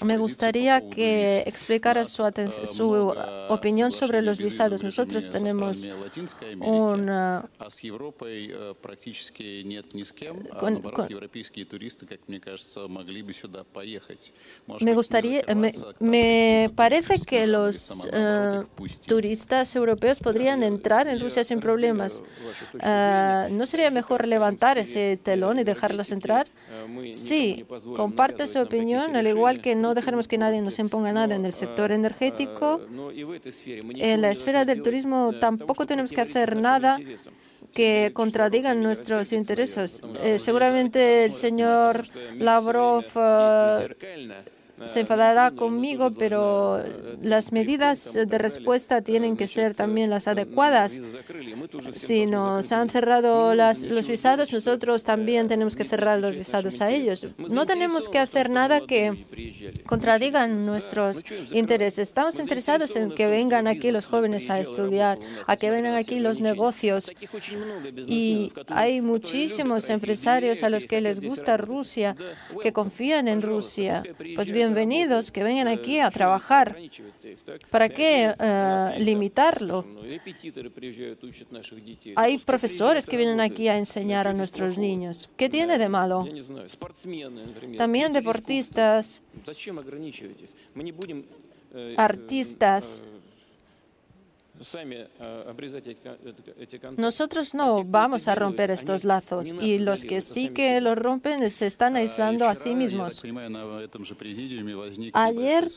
Me 0.00 0.16
gustaría 0.16 0.88
que 0.88 1.42
explicara 1.44 2.06
su, 2.06 2.24
su 2.64 3.14
opinión 3.50 3.92
sobre 3.92 4.22
los 4.22 4.38
visados. 4.38 4.82
Nosotros 4.82 5.28
tenemos 5.28 5.86
un... 6.60 7.10
Me 14.80 14.94
gustaría, 14.94 15.42
me, 15.54 15.72
me 16.00 16.70
parece 16.74 17.18
que 17.18 17.46
los 17.46 18.06
uh, 18.06 18.64
turistas 19.06 19.76
europeos 19.76 20.20
podrían 20.20 20.62
entrar 20.62 21.06
en 21.06 21.20
Rusia 21.20 21.44
sin 21.44 21.60
problemas. 21.60 22.22
Uh, 22.72 23.52
¿No 23.52 23.66
sería 23.66 23.90
mejor 23.90 24.26
levantar 24.26 24.78
ese 24.78 25.18
telón 25.18 25.58
y 25.58 25.64
dejarlos 25.64 26.12
entrar? 26.12 26.46
Sí, 27.14 27.64
comparto 27.96 28.44
esa 28.44 28.62
opinión, 28.62 29.16
al 29.16 29.26
igual 29.26 29.60
que 29.60 29.74
no 29.74 29.94
dejaremos 29.94 30.28
que 30.28 30.38
nadie 30.38 30.60
nos 30.60 30.78
imponga 30.78 31.12
nada 31.12 31.34
en 31.34 31.44
el 31.44 31.52
sector 31.52 31.92
energético. 31.92 32.80
En 33.96 34.20
la 34.20 34.30
esfera 34.30 34.64
del 34.64 34.82
turismo 34.82 35.32
tampoco 35.40 35.86
tenemos 35.86 36.12
que 36.12 36.20
hacer 36.20 36.56
nada 36.56 36.98
que 37.72 38.12
contradigan 38.14 38.82
nuestros 38.82 39.32
intereses. 39.32 40.02
Eh, 40.22 40.38
seguramente 40.38 41.24
el 41.24 41.32
señor 41.32 42.06
Lavrov 42.36 43.04
se 44.86 45.00
enfadará 45.00 45.50
conmigo, 45.50 46.12
pero 46.12 46.82
las 47.22 47.52
medidas 47.52 48.14
de 48.14 48.38
respuesta 48.38 49.02
tienen 49.02 49.36
que 49.36 49.46
ser 49.46 49.74
también 49.74 50.10
las 50.10 50.28
adecuadas. 50.28 51.00
Si 51.94 52.26
nos 52.26 52.72
han 52.72 52.88
cerrado 52.88 53.54
los 53.54 54.08
visados, 54.08 54.52
nosotros 54.52 55.04
también 55.04 55.48
tenemos 55.48 55.76
que 55.76 55.84
cerrar 55.84 56.20
los 56.20 56.36
visados 56.36 56.80
a 56.80 56.90
ellos. 56.90 57.26
No 57.38 57.66
tenemos 57.66 58.08
que 58.08 58.18
hacer 58.18 58.50
nada 58.50 58.80
que 58.86 59.26
contradigan 59.86 60.64
nuestros 60.66 61.24
intereses. 61.52 62.08
Estamos 62.08 62.38
interesados 62.38 62.94
en 62.96 63.14
que 63.14 63.26
vengan 63.26 63.66
aquí 63.66 63.90
los 63.90 64.06
jóvenes 64.06 64.50
a 64.50 64.60
estudiar, 64.60 65.18
a 65.46 65.56
que 65.56 65.70
vengan 65.70 65.94
aquí 65.94 66.20
los 66.20 66.40
negocios. 66.40 67.12
Y 68.06 68.52
hay 68.68 69.00
muchísimos 69.00 69.88
empresarios 69.90 70.62
a 70.62 70.70
los 70.70 70.86
que 70.86 71.00
les 71.00 71.20
gusta 71.20 71.56
Rusia, 71.56 72.14
que 72.62 72.72
confían 72.72 73.28
en 73.28 73.42
Rusia. 73.42 74.02
Pues 74.34 74.50
bien, 74.50 74.67
bienvenidos, 74.68 75.30
que 75.30 75.42
vengan 75.42 75.68
aquí 75.68 75.98
a 75.98 76.10
trabajar. 76.10 76.76
¿Para 77.70 77.88
qué 77.88 78.34
uh, 78.38 79.00
limitarlo? 79.02 79.84
Hay 82.16 82.38
profesores 82.38 83.06
que 83.06 83.16
vienen 83.16 83.40
aquí 83.40 83.68
a 83.68 83.78
enseñar 83.78 84.28
a 84.28 84.32
nuestros 84.32 84.76
niños. 84.76 85.30
¿Qué 85.36 85.48
tiene 85.48 85.78
de 85.78 85.88
malo? 85.88 86.26
También 87.76 88.12
deportistas, 88.12 89.22
artistas. 91.96 93.02
Nosotros 96.96 97.54
no 97.54 97.84
vamos 97.84 98.28
a 98.28 98.34
romper 98.34 98.70
estos 98.70 99.04
lazos 99.04 99.54
y 99.60 99.78
los 99.78 100.04
que 100.04 100.20
sí 100.20 100.50
que 100.50 100.80
los 100.80 100.98
rompen 100.98 101.50
se 101.50 101.66
están 101.66 101.96
aislando 101.96 102.46
a 102.46 102.54
sí 102.54 102.74
mismos. 102.74 103.22
Ayer 105.12 105.68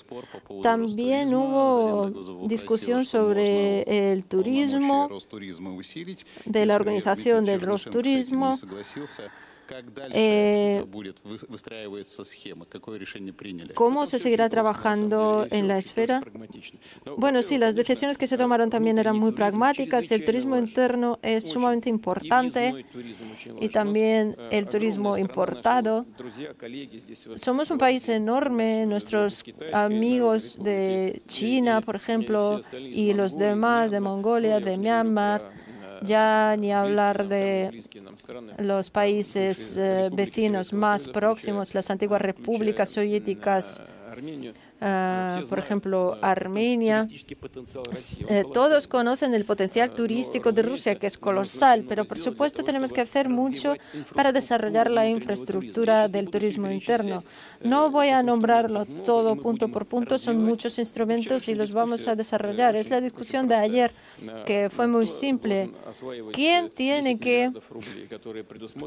también 0.63 1.33
hubo 1.33 2.47
discusión 2.47 3.05
sobre 3.05 4.11
el 4.11 4.25
turismo, 4.25 5.09
de 6.45 6.65
la 6.65 6.75
organización 6.75 7.45
del 7.45 7.61
Rosturismo. 7.61 8.57
Eh, 10.13 10.85
¿Cómo 13.73 14.05
se 14.05 14.19
seguirá 14.19 14.49
trabajando 14.49 15.47
en 15.49 15.67
la 15.67 15.77
esfera? 15.77 16.21
Bueno, 17.17 17.41
sí, 17.41 17.57
las 17.57 17.75
decisiones 17.75 18.17
que 18.17 18.27
se 18.27 18.37
tomaron 18.37 18.69
también 18.69 18.99
eran 18.99 19.17
muy 19.17 19.31
pragmáticas. 19.31 20.11
El 20.11 20.25
turismo 20.25 20.57
interno 20.57 21.19
es 21.21 21.49
sumamente 21.49 21.89
importante 21.89 22.85
y 23.59 23.69
también 23.69 24.35
el 24.51 24.67
turismo 24.67 25.17
importado. 25.17 26.05
Somos 27.35 27.71
un 27.71 27.77
país 27.77 28.07
enorme. 28.09 28.85
Nuestros 28.85 29.43
amigos 29.73 30.57
de 30.61 31.21
China, 31.27 31.81
por 31.81 31.95
ejemplo, 31.95 32.61
y 32.73 33.13
los 33.13 33.37
demás 33.37 33.91
de 33.91 33.99
Mongolia, 33.99 34.59
de 34.59 34.77
Myanmar, 34.77 35.51
ya 36.01 36.55
ni 36.57 36.71
hablar 36.71 37.27
de 37.27 37.83
los 38.57 38.89
países 38.89 39.75
eh, 39.77 40.09
vecinos 40.11 40.73
más 40.73 41.07
próximos, 41.07 41.73
las 41.73 41.89
antiguas 41.89 42.21
repúblicas 42.21 42.89
soviéticas 42.89 43.81
Ah, 44.83 45.43
por 45.47 45.59
ejemplo, 45.59 46.17
Armenia. 46.23 47.07
Eh, 48.29 48.43
todos 48.51 48.87
conocen 48.87 49.35
el 49.35 49.45
potencial 49.45 49.91
turístico 49.91 50.51
de 50.51 50.63
Rusia, 50.63 50.95
que 50.95 51.05
es 51.05 51.19
colosal, 51.19 51.85
pero 51.87 52.03
por 52.05 52.17
supuesto 52.17 52.63
tenemos 52.63 52.91
que 52.91 53.01
hacer 53.01 53.29
mucho 53.29 53.75
para 54.15 54.31
desarrollar 54.31 54.89
la 54.89 55.07
infraestructura 55.07 56.07
del 56.07 56.31
turismo 56.31 56.67
interno. 56.71 57.23
No 57.63 57.91
voy 57.91 58.07
a 58.07 58.23
nombrarlo 58.23 58.87
todo 59.05 59.35
punto 59.35 59.67
por 59.67 59.85
punto, 59.85 60.17
son 60.17 60.43
muchos 60.43 60.79
instrumentos 60.79 61.47
y 61.47 61.53
los 61.53 61.71
vamos 61.71 62.07
a 62.07 62.15
desarrollar. 62.15 62.75
Es 62.75 62.89
la 62.89 63.01
discusión 63.01 63.47
de 63.47 63.55
ayer, 63.55 63.93
que 64.47 64.71
fue 64.71 64.87
muy 64.87 65.05
simple. 65.05 65.69
¿Quién 66.33 66.71
tiene 66.71 67.19
que 67.19 67.51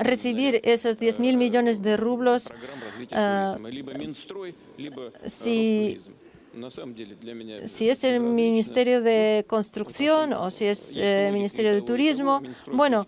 recibir 0.01 0.61
esos 0.65 0.99
10.000 0.99 1.37
millones 1.37 1.83
de 1.83 1.97
rublos? 1.97 2.51
Uh, 3.13 3.65
si 5.27 5.84
si, 7.65 7.89
es 7.89 8.05
el 8.05 8.21
Ministerio 8.21 9.03
de 9.03 9.45
Construcción 9.49 10.33
o 10.33 10.51
si 10.51 10.67
es 10.67 10.97
el 10.97 11.33
Ministerio 11.33 11.75
de 11.75 11.83
Turismo, 11.83 12.43
bueno, 12.73 13.07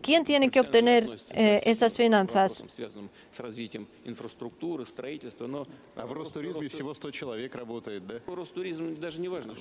¿Quién 0.00 0.24
tiene 0.24 0.50
que 0.50 0.60
obtener 0.60 1.08
eh, 1.30 1.60
esas 1.64 1.96
finanzas? 1.96 2.62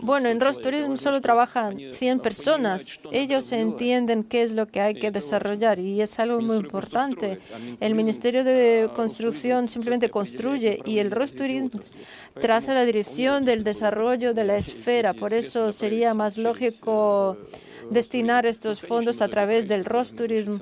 Bueno, 0.01 0.29
en 0.29 0.39
Rosturismo 0.39 0.97
solo 0.97 1.21
trabajan 1.21 1.77
100 1.91 2.19
personas. 2.19 2.99
Ellos 3.11 3.51
entienden 3.51 4.23
qué 4.23 4.43
es 4.43 4.53
lo 4.53 4.67
que 4.67 4.81
hay 4.81 4.95
que 4.95 5.11
desarrollar 5.11 5.79
y 5.79 6.01
es 6.01 6.19
algo 6.19 6.39
muy 6.41 6.57
importante. 6.57 7.39
El 7.79 7.95
Ministerio 7.95 8.43
de 8.43 8.89
Construcción 8.95 9.67
simplemente 9.67 10.09
construye 10.09 10.81
y 10.85 10.99
el 10.99 11.09
Rosturismo 11.09 11.79
traza 12.39 12.73
la 12.73 12.85
dirección 12.85 13.45
del 13.45 13.63
desarrollo 13.63 14.33
de 14.33 14.43
la 14.43 14.57
esfera. 14.57 15.13
Por 15.13 15.33
eso 15.33 15.71
sería 15.71 16.13
más 16.13 16.37
lógico 16.37 17.37
destinar 17.89 18.45
estos 18.45 18.81
fondos 18.81 19.21
a 19.21 19.27
través 19.27 19.67
del 19.67 19.78
Rosturismo. 19.85 20.59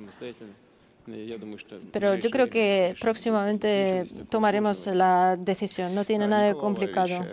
Pero 1.93 2.15
yo 2.15 2.29
creo 2.29 2.49
que 2.49 2.95
próximamente 2.99 4.09
tomaremos 4.29 4.87
la 4.87 5.37
decisión. 5.37 5.95
No 5.95 6.03
tiene 6.03 6.27
nada 6.27 6.47
de 6.47 6.55
complicado. 6.55 7.23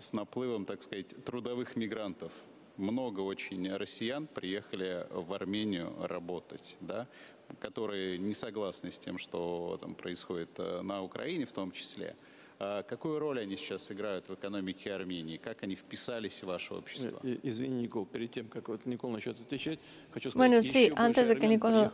с 0.00 0.12
наплывом, 0.12 0.64
так 0.64 0.82
сказать, 0.82 1.08
трудовых 1.24 1.76
мигрантов. 1.76 2.32
Много 2.76 3.20
очень 3.20 3.72
россиян 3.74 4.26
приехали 4.26 5.06
в 5.10 5.32
Армению 5.34 5.92
работать, 6.00 6.76
да, 6.80 7.06
которые 7.58 8.16
не 8.18 8.34
согласны 8.34 8.90
с 8.90 8.98
тем, 8.98 9.18
что 9.18 9.78
там 9.80 9.94
происходит 9.94 10.56
на 10.58 11.02
Украине 11.02 11.44
в 11.44 11.52
том 11.52 11.72
числе. 11.72 12.16
Какую 12.60 13.18
роль 13.18 13.40
они 13.40 13.56
сейчас 13.56 13.90
играют 13.90 14.28
в 14.28 14.34
экономике 14.34 14.92
Армении? 14.92 15.38
Как 15.38 15.62
они 15.62 15.76
вписались 15.76 16.42
в 16.42 16.46
ваше 16.46 16.74
общество? 16.74 17.18
Извини, 17.42 17.84
Никол, 17.84 18.04
перед 18.04 18.32
тем, 18.32 18.48
как 18.48 18.68
вот 18.68 18.84
Никол 18.84 19.10
начнет 19.10 19.40
отвечать, 19.40 19.78
хочу 20.10 20.30
сказать, 20.30 20.50
bueno, 20.50 20.62
sí, 20.62 20.92
antes 20.94 21.28
de 21.28 21.36
que 21.36 21.46
Nicola 21.46 21.90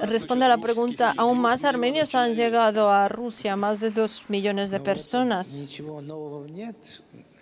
responda 0.00 0.46
a 0.46 0.48
la 0.48 0.58
pregunta, 0.58 1.12
aún 1.18 1.38
más 1.38 1.64
armenios 1.64 2.14
han 2.14 2.34
llegado 2.34 2.90
a 2.90 3.08
Rusia, 3.08 3.56
más 3.56 3.80
de 3.80 3.90
dos 3.90 4.24
millones 4.28 4.70
de 4.70 4.80
personas. 4.80 5.62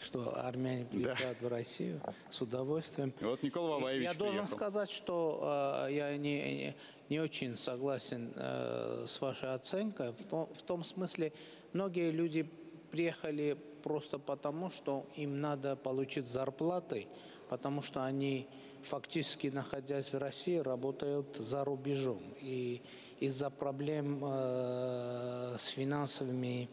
что 0.03 0.37
армяне 0.37 0.85
приезжают 0.85 1.39
да. 1.41 1.47
в 1.47 1.51
Россию 1.51 2.01
с 2.29 2.41
удовольствием. 2.41 3.13
Вот 3.21 3.41
Никола 3.45 3.77
Бабаевич 3.77 4.09
Я 4.09 4.15
должен 4.15 4.49
сказать, 4.49 4.91
что 4.91 5.87
э, 5.89 5.93
я 5.95 6.17
не, 6.17 6.41
не 6.59 6.75
очень 7.21 7.59
согласен 7.59 8.33
э, 8.37 9.05
с 9.09 9.21
вашей 9.21 9.55
оценкой. 9.55 10.13
В 10.13 10.25
том, 10.25 10.49
в 10.53 10.63
том 10.63 10.85
смысле, 10.85 11.33
многие 11.73 12.11
люди 12.11 12.49
приехали 12.91 13.57
просто 13.83 14.19
потому, 14.19 14.71
что 14.71 15.07
им 15.17 15.41
надо 15.41 15.77
получить 15.77 16.27
зарплаты, 16.27 17.07
потому 17.49 17.83
что 17.83 18.05
они 18.05 18.47
фактически, 18.83 19.49
находясь 19.49 20.13
в 20.13 20.19
России, 20.19 20.57
работают 20.57 21.37
за 21.37 21.65
рубежом. 21.65 22.23
И 22.41 22.83
из-за 23.21 23.51
проблем 23.51 24.23
э, 24.25 25.57
с 25.59 25.69
финансовыми 25.69 26.69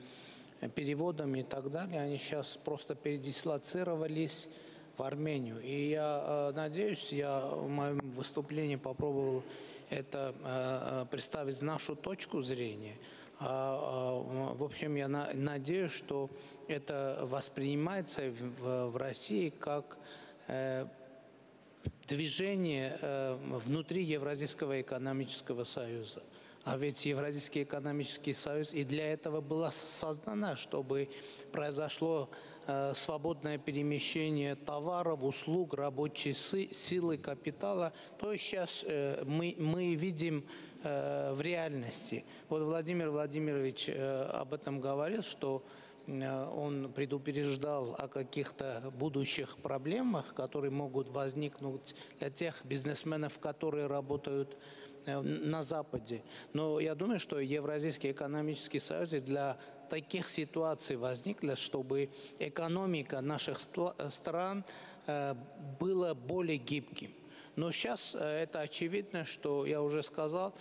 переводами 0.75 1.39
и 1.39 1.43
так 1.43 1.71
далее, 1.71 2.01
они 2.01 2.17
сейчас 2.17 2.57
просто 2.63 2.95
передислоцировались 2.95 4.49
в 4.97 5.03
Армению. 5.03 5.61
И 5.61 5.89
я 5.91 6.51
надеюсь, 6.53 7.11
я 7.11 7.39
в 7.39 7.69
моем 7.69 7.99
выступлении 8.11 8.75
попробовал 8.75 9.43
это 9.89 11.07
представить 11.11 11.61
нашу 11.61 11.95
точку 11.95 12.41
зрения. 12.41 12.95
В 13.39 14.63
общем, 14.63 14.95
я 14.95 15.07
надеюсь, 15.07 15.91
что 15.91 16.29
это 16.67 17.19
воспринимается 17.23 18.31
в 18.59 18.97
России 18.97 19.49
как 19.49 19.97
движение 22.07 22.97
внутри 23.65 24.03
Евразийского 24.03 24.81
экономического 24.81 25.63
союза. 25.63 26.21
А 26.65 26.77
ведь 26.77 27.05
Евразийский 27.05 27.63
экономический 27.63 28.33
союз 28.33 28.73
и 28.73 28.83
для 28.83 29.13
этого 29.13 29.39
была 29.39 29.71
создана, 29.71 30.55
чтобы 30.57 31.09
произошло 31.51 32.29
э, 32.67 32.93
свободное 32.93 33.57
перемещение 33.57 34.55
товаров, 34.55 35.23
услуг, 35.23 35.73
рабочей 35.73 36.33
силы, 36.33 37.17
капитала. 37.17 37.93
То 38.19 38.33
есть 38.33 38.43
сейчас 38.43 38.83
э, 38.85 39.23
мы, 39.25 39.55
мы 39.57 39.95
видим 39.95 40.45
э, 40.83 41.33
в 41.33 41.41
реальности. 41.41 42.25
Вот 42.49 42.61
Владимир 42.61 43.09
Владимирович 43.09 43.89
об 43.89 44.53
этом 44.53 44.81
говорил, 44.81 45.23
что 45.23 45.63
он 46.07 46.91
предупреждал 46.91 47.93
о 47.93 48.07
каких-то 48.07 48.91
будущих 48.97 49.57
проблемах, 49.57 50.33
которые 50.33 50.71
могут 50.71 51.09
возникнуть 51.09 51.93
для 52.17 52.31
тех 52.31 52.65
бизнесменов, 52.65 53.37
которые 53.37 53.85
работают 53.85 54.57
на 55.05 55.63
Западе. 55.63 56.23
Но 56.53 56.79
я 56.79 56.95
думаю, 56.95 57.19
что 57.19 57.39
Евразийский 57.39 58.11
экономический 58.11 58.79
союз 58.79 59.09
для 59.09 59.57
таких 59.89 60.29
ситуаций 60.29 60.95
возникла, 60.95 61.55
чтобы 61.55 62.09
экономика 62.39 63.21
наших 63.21 63.59
стран 63.59 64.63
э, 65.07 65.35
была 65.79 66.13
более 66.13 66.57
гибким. 66.57 67.11
Но 67.55 67.71
сейчас 67.71 68.15
э, 68.15 68.43
это 68.43 68.61
очевидно, 68.61 69.25
что 69.25 69.65
я 69.65 69.81
уже 69.81 70.03
сказал. 70.03 70.53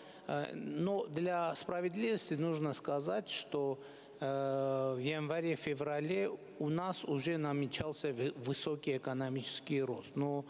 Но 0.53 1.07
для 1.07 1.55
справедливости 1.55 2.35
нужно 2.35 2.75
сказать, 2.75 3.31
что 3.31 3.81
в 4.21 4.99
январе-феврале 5.01 6.31
у 6.59 6.69
нас 6.69 7.03
уже 7.05 7.39
намечался 7.39 8.13
высокий 8.37 8.99
экономический 8.99 9.81
рост. 9.81 10.11
Но 10.17 10.45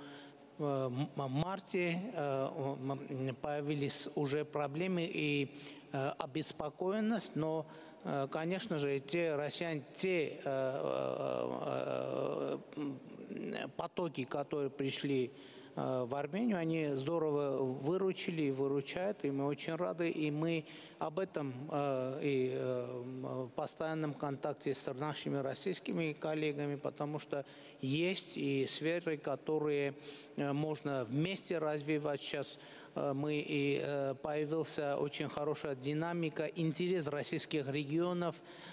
марте 0.59 2.01
э, 2.13 3.35
появились 3.41 4.09
уже 4.15 4.45
проблемы 4.45 5.05
и 5.05 5.55
э, 5.93 6.13
обеспокоенность, 6.19 7.37
но, 7.37 7.67
э, 8.05 8.27
конечно 8.31 8.79
же, 8.79 9.01
те 9.01 9.35
россияне, 9.37 9.83
те 9.97 10.41
потоки, 13.77 14.25
которые 14.25 14.71
пришли 14.71 15.31
Э, 15.31 15.58
в 15.79 16.15
Армению. 16.15 16.59
Они 16.59 16.89
здорово 16.89 17.63
выручили 17.63 18.43
и 18.43 18.51
выручают, 18.51 19.25
и 19.25 19.31
мы 19.31 19.47
очень 19.47 19.75
рады. 19.75 20.11
И 20.11 20.31
мы 20.31 20.65
об 20.99 21.19
этом 21.19 21.55
э, 21.71 22.21
и 22.23 22.53
э, 22.53 23.03
в 23.23 23.49
постоянном 23.51 24.15
контакте 24.15 24.75
с 24.75 24.93
нашими 24.93 25.39
российскими 25.39 26.13
коллегами, 26.13 26.75
потому 26.75 27.19
что 27.19 27.45
есть 27.81 28.37
и 28.37 28.67
сферы, 28.67 29.17
которые 29.17 29.95
можно 30.37 31.05
вместе 31.05 31.59
развивать 31.59 32.21
сейчас 32.21 32.59
мы 32.95 33.45
и 33.47 34.15
появился 34.23 34.97
очень 34.97 35.29
хорошая 35.29 35.77
динамика, 35.77 36.47
интерес 36.47 37.07
российских 37.07 37.69
регионов 37.69 38.35
Э, 38.37 38.68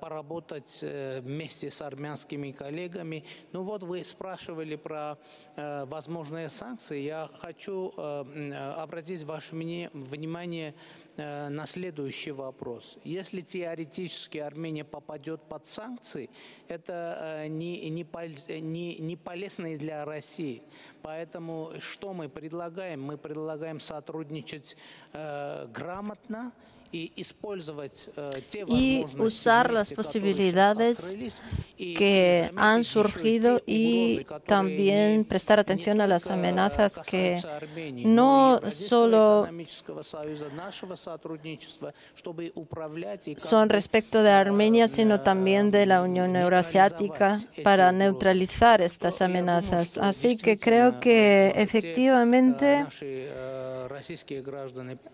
поработать 0.00 0.78
э, 0.82 1.20
вместе 1.20 1.70
с 1.70 1.80
армянскими 1.80 2.50
коллегами. 2.50 3.24
Ну 3.52 3.62
вот 3.62 3.82
вы 3.82 4.04
спрашивали 4.04 4.76
про 4.76 5.16
э, 5.56 5.84
возможные 5.84 6.48
санкции. 6.48 7.00
Я 7.00 7.30
хочу 7.38 7.92
обратить 7.96 9.22
ваше 9.24 9.54
внимание 9.54 10.74
на 11.16 11.66
следующий 11.66 12.30
вопрос. 12.30 12.98
Если 13.04 13.40
теоретически 13.40 14.38
Армения 14.38 14.84
попадет 14.84 15.42
под 15.42 15.66
санкции, 15.66 16.30
это 16.68 17.46
не, 17.48 17.90
не, 17.90 19.16
полезно 19.16 19.66
и 19.74 19.76
для 19.76 20.04
России. 20.04 20.62
Поэтому 21.02 21.72
что 21.78 22.12
мы 22.12 22.28
предлагаем? 22.28 23.02
Мы 23.02 23.18
предлагаем 23.18 23.80
сотрудничать 23.80 24.76
э, 25.12 25.66
грамотно, 25.68 26.52
y 26.92 27.12
usar 29.18 29.72
las 29.72 29.92
posibilidades 29.92 31.16
que 31.76 32.50
han 32.56 32.84
surgido 32.84 33.62
y 33.66 34.26
también 34.46 35.24
prestar 35.24 35.60
atención 35.60 36.00
a 36.00 36.06
las 36.06 36.28
amenazas 36.28 36.98
que 36.98 37.40
no 38.04 38.60
solo 38.70 39.48
son 43.36 43.68
respecto 43.68 44.22
de 44.22 44.30
Armenia, 44.30 44.88
sino 44.88 45.20
también 45.20 45.70
de 45.70 45.86
la 45.86 46.02
Unión 46.02 46.34
Euroasiática 46.36 47.40
para 47.62 47.92
neutralizar 47.92 48.80
estas 48.80 49.22
amenazas. 49.22 49.96
Así 49.98 50.36
que 50.36 50.58
creo 50.58 51.00
que 51.00 51.52
efectivamente 51.56 52.86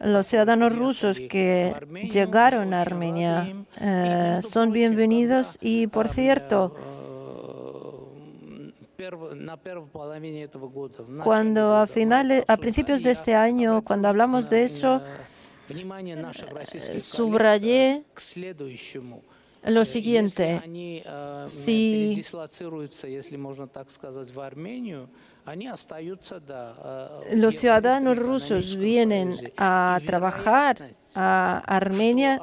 los 0.00 0.26
ciudadanos 0.26 0.76
rusos 0.76 1.20
que 1.20 1.65
llegaron 2.10 2.74
a 2.74 2.80
Armenia 2.80 3.66
eh, 3.80 4.40
son 4.42 4.72
bienvenidos 4.72 5.58
y, 5.60 5.86
por 5.86 6.08
cierto, 6.08 6.74
cuando 11.22 11.76
a 11.76 11.86
finales, 11.86 12.44
a 12.48 12.56
principios 12.56 13.02
de 13.02 13.10
este 13.10 13.34
año, 13.34 13.82
cuando 13.82 14.08
hablamos 14.08 14.48
de 14.48 14.64
eso, 14.64 15.02
subrayé 16.98 18.04
lo 19.64 19.84
siguiente. 19.84 20.62
Si 21.46 22.24
los 27.34 27.54
ciudadanos 27.54 28.18
rusos 28.18 28.76
vienen 28.76 29.52
a 29.56 30.00
trabajar 30.04 30.90
a 31.14 31.62
Armenia, 31.66 32.40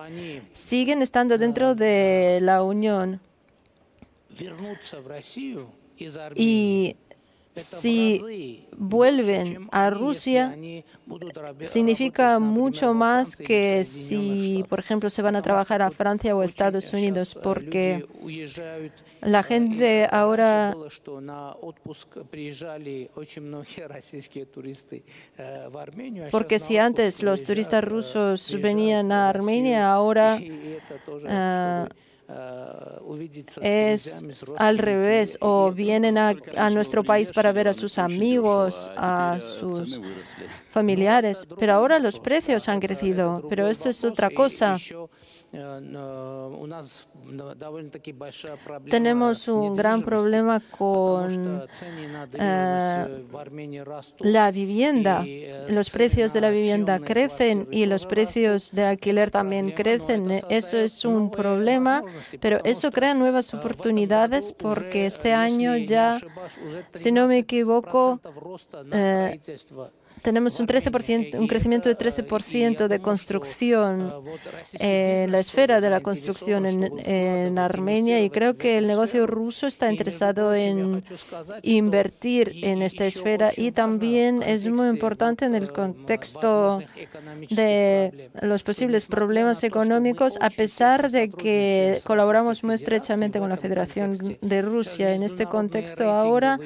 siguen 0.52 1.02
estando 1.02 1.38
dentro 1.38 1.76
de 1.76 2.40
la 2.42 2.64
Unión. 2.64 3.20
Y 6.36 6.96
si 7.56 8.68
vuelven 8.78 9.68
a 9.72 9.90
Rusia, 9.90 10.56
significa 11.62 12.40
mucho 12.40 12.94
más 12.94 13.36
que 13.36 13.84
si, 13.84 14.66
por 14.70 14.80
ejemplo, 14.80 15.10
se 15.10 15.22
van 15.22 15.36
a 15.36 15.42
trabajar 15.42 15.82
a 15.82 15.92
Francia 15.92 16.36
o 16.36 16.44
Estados 16.44 16.94
Unidos, 16.94 17.36
porque 17.42 18.06
la 19.22 19.44
gente 19.44 20.08
ahora 20.10 20.74
porque 26.32 26.60
si 26.60 26.78
antes 26.78 27.24
los 27.24 27.44
turistas 27.44 27.84
rusos 27.84 28.58
venían 28.62 29.12
a 29.12 29.30
Armenia, 29.30 29.92
ahora 29.92 30.40
es 33.62 34.26
al 34.58 34.78
revés, 34.78 35.38
o 35.42 35.72
vienen 35.72 36.18
a, 36.18 36.34
nuestro 36.72 37.04
país 37.04 37.32
para 37.32 37.52
ver 37.52 37.68
a 37.68 37.74
sus 37.74 37.98
amigos, 37.98 38.90
a 38.96 39.40
sus 39.42 40.00
familiares, 40.70 41.48
pero 41.60 41.74
ahora 41.74 42.00
los 42.00 42.20
precios 42.20 42.68
han 42.70 42.80
crecido, 42.80 43.46
pero 43.50 43.68
eso 43.68 43.90
es 43.90 44.04
otra 44.04 44.30
cosa. 44.30 44.76
Tenemos 48.90 49.48
un 49.48 49.76
gran 49.76 50.02
problema 50.02 50.60
con 50.60 51.64
eh, 52.34 53.26
la 54.20 54.52
vivienda. 54.52 55.24
Los 55.68 55.92
precios 55.92 56.34
de 56.34 56.42
la 56.42 56.50
vivienda 56.50 57.00
crecen 57.00 57.68
y 57.70 57.86
los 57.86 58.08
precios 58.08 58.72
de 58.72 58.84
alquiler 58.84 59.30
también 59.30 59.72
crecen. 59.72 60.32
Eso 60.50 60.80
es 60.80 61.06
un 61.06 61.30
problema, 61.30 62.04
pero 62.40 62.60
eso 62.64 62.92
crea 62.92 63.14
nuevas 63.14 63.54
oportunidades 63.54 64.54
porque 64.54 65.06
este 65.06 65.34
año 65.34 65.78
ya, 65.78 66.20
si 66.96 67.12
no 67.12 67.28
me 67.28 67.38
equivoco, 67.38 68.20
eh, 68.92 69.40
tenemos 70.22 70.60
un, 70.60 70.68
13%, 70.68 71.38
un 71.38 71.48
crecimiento 71.48 71.90
de 71.90 71.98
13% 71.98 72.88
de 72.88 73.00
construcción 73.00 74.14
en 74.74 75.32
la 75.32 75.40
esfera 75.40 75.82
de 75.82 75.90
la 75.90 76.02
construcción 76.02 76.66
en, 76.66 77.58
Armenia 77.58 78.22
y 78.22 78.30
creo 78.30 78.58
que 78.58 78.78
el 78.78 78.88
negocio 78.88 79.28
ruso 79.28 79.68
está 79.68 79.92
interesado 79.92 80.54
en 80.54 81.04
invertir 81.62 82.52
en 82.64 82.82
esta 82.82 83.06
esfera 83.06 83.52
y 83.56 83.72
también 83.72 84.42
es 84.44 84.68
muy 84.68 84.90
importante 84.90 85.46
en 85.46 85.56
el 85.56 85.72
contexto 85.72 86.80
de 87.50 88.30
los 88.42 88.64
posibles 88.64 89.06
problemas 89.06 89.64
económicos, 89.64 90.38
a 90.42 90.50
pesar 90.50 91.12
de 91.12 91.30
que 91.30 92.02
colaboramos 92.04 92.64
muy 92.64 92.76
estrechamente 92.76 93.40
con 93.40 93.50
la 93.50 93.58
Federación 93.58 94.18
de 94.42 94.62
Rusia 94.62 95.14
en 95.14 95.24
este 95.24 95.46
contexto 95.46 96.10
ahora. 96.10 96.60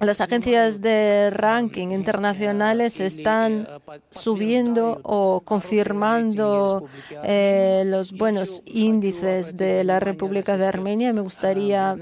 Las 0.00 0.20
agencias 0.20 0.80
de 0.80 1.30
ranking 1.30 1.88
internacionales 1.88 3.00
están 3.00 3.68
subiendo 4.10 5.00
o 5.02 5.40
confirmando 5.40 6.84
eh, 7.24 7.82
los 7.86 8.12
buenos 8.12 8.62
índices 8.66 9.56
de 9.56 9.84
la 9.84 10.00
República 10.00 10.56
de 10.56 10.66
Armenia. 10.66 11.12
Me 11.12 11.20
gustaría 11.20 11.96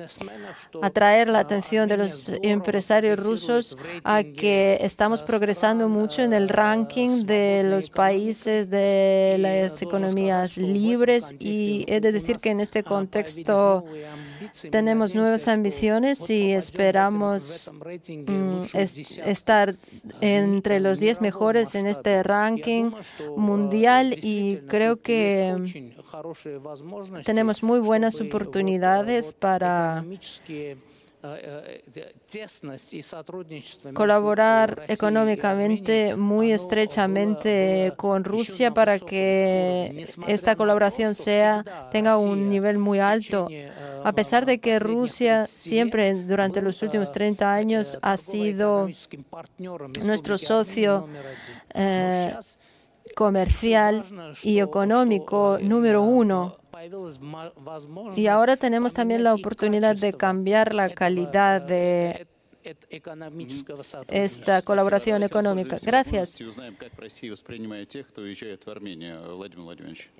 atraer 0.82 1.28
la 1.28 1.40
atención 1.40 1.88
de 1.88 1.96
los 1.96 2.32
empresarios 2.42 3.18
rusos 3.18 3.76
a 4.04 4.22
que 4.22 4.78
estamos 4.80 5.22
progresando 5.22 5.88
mucho 5.88 6.22
en 6.22 6.32
el 6.32 6.48
ranking 6.48 7.24
de 7.24 7.62
los 7.64 7.90
países 7.90 8.70
de 8.70 9.36
las 9.38 9.80
economías 9.82 10.56
libres 10.58 11.34
y 11.38 11.84
he 11.88 12.00
de 12.00 12.12
decir 12.12 12.36
que 12.38 12.50
en 12.50 12.60
este 12.60 12.82
contexto 12.82 13.84
tenemos 14.70 15.14
nuevas 15.14 15.48
ambiciones 15.48 16.28
y 16.30 16.52
esperamos 16.52 17.70
mm, 18.26 18.62
estar 18.74 19.76
entre 20.20 20.80
los 20.80 21.00
10 21.00 21.20
mejores 21.20 21.74
en 21.74 21.86
este 21.86 22.22
ranking 22.22 22.90
mundial 23.36 24.18
y 24.22 24.58
creo 24.68 25.00
que 25.00 25.54
tenemos 27.24 27.62
muy 27.62 27.80
buenas 27.80 28.20
oportunidades 28.20 29.34
para 29.34 30.04
colaborar 33.92 34.84
económicamente 34.88 36.14
muy 36.14 36.52
estrechamente 36.52 37.92
con 37.96 38.22
Rusia 38.22 38.72
para 38.72 38.98
que 39.00 40.06
esta 40.28 40.54
colaboración 40.54 41.14
sea 41.14 41.64
tenga 41.90 42.18
un 42.18 42.48
nivel 42.48 42.78
muy 42.78 43.00
alto. 43.00 43.48
A 44.04 44.12
pesar 44.12 44.46
de 44.46 44.60
que 44.60 44.78
Rusia 44.78 45.46
siempre 45.46 46.14
durante 46.14 46.62
los 46.62 46.82
últimos 46.82 47.10
30 47.10 47.52
años 47.52 47.98
ha 48.00 48.16
sido 48.16 48.88
nuestro 50.02 50.38
socio 50.38 51.08
eh, 51.74 52.34
comercial 53.16 54.04
y 54.42 54.60
económico 54.60 55.58
número 55.60 56.02
uno 56.02 56.57
y 58.16 58.26
ahora 58.26 58.56
tenemos 58.56 58.94
también 58.94 59.24
la 59.24 59.34
oportunidad 59.34 59.96
de 59.96 60.12
cambiar 60.12 60.74
la 60.74 60.90
calidad 60.90 61.62
de 61.62 62.26
esta 64.08 64.62
colaboración 64.62 65.22
económica. 65.22 65.76
Gracias. 65.82 66.38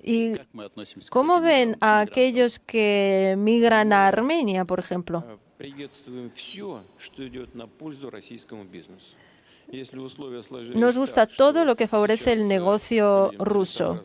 ¿Y 0.03 0.33
cómo 1.09 1.41
ven 1.41 1.77
a 1.79 1.99
aquellos 1.99 2.59
que 2.59 3.35
migran 3.37 3.93
a 3.93 4.07
Armenia, 4.07 4.65
por 4.65 4.79
ejemplo? 4.79 5.39
Nos 10.73 10.97
gusta 10.97 11.27
todo 11.27 11.63
lo 11.63 11.75
que 11.75 11.87
favorece 11.87 12.33
el 12.33 12.47
negocio 12.47 13.31
ruso. 13.37 14.01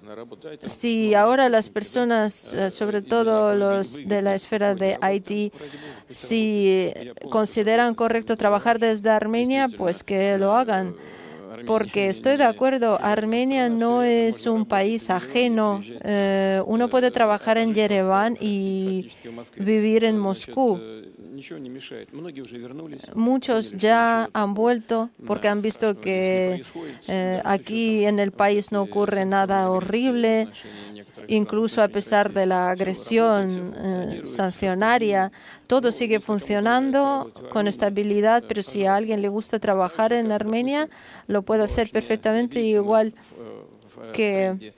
Si 0.64 1.14
ahora 1.14 1.48
las 1.48 1.70
personas, 1.70 2.52
eh, 2.52 2.68
sobre 2.70 3.00
todo 3.00 3.54
los 3.54 3.96
de 4.06 4.20
la 4.20 4.34
esfera 4.34 4.74
de 4.74 4.98
IT, 5.00 5.52
si 6.12 6.92
consideran 7.30 7.94
correcto 7.94 8.36
trabajar 8.36 8.78
desde 8.78 9.08
Armenia, 9.10 9.68
pues 9.68 10.02
que 10.02 10.36
lo 10.36 10.52
hagan. 10.52 10.94
Porque 11.66 12.08
estoy 12.08 12.36
de 12.36 12.44
acuerdo, 12.44 12.98
Armenia 13.00 13.68
no 13.68 14.02
es 14.02 14.46
un 14.46 14.66
país 14.66 15.10
ajeno. 15.10 15.82
Eh, 16.02 16.60
uno 16.66 16.88
puede 16.88 17.10
trabajar 17.10 17.58
en 17.58 17.74
Yerevan 17.74 18.36
y 18.40 19.10
vivir 19.56 20.04
en 20.04 20.18
Moscú. 20.18 20.80
Muchos 23.14 23.72
ya 23.72 24.30
han 24.32 24.54
vuelto 24.54 25.10
porque 25.26 25.48
han 25.48 25.62
visto 25.62 26.00
que 26.00 26.62
eh, 27.08 27.40
aquí 27.44 28.04
en 28.04 28.18
el 28.18 28.32
país 28.32 28.72
no 28.72 28.82
ocurre 28.82 29.24
nada 29.24 29.68
horrible, 29.70 30.48
incluso 31.26 31.82
a 31.82 31.88
pesar 31.88 32.32
de 32.32 32.46
la 32.46 32.70
agresión 32.70 33.74
eh, 33.76 34.20
sancionaria, 34.24 35.32
todo 35.66 35.92
sigue 35.92 36.20
funcionando 36.20 37.32
con 37.50 37.66
estabilidad, 37.66 38.44
pero 38.46 38.62
si 38.62 38.86
a 38.86 38.96
alguien 38.96 39.22
le 39.22 39.28
gusta 39.28 39.58
trabajar 39.58 40.12
en 40.12 40.32
Armenia, 40.32 40.88
lo 41.26 41.42
puede 41.42 41.64
hacer 41.64 41.90
perfectamente 41.90 42.60
igual 42.60 43.14
que 44.12 44.72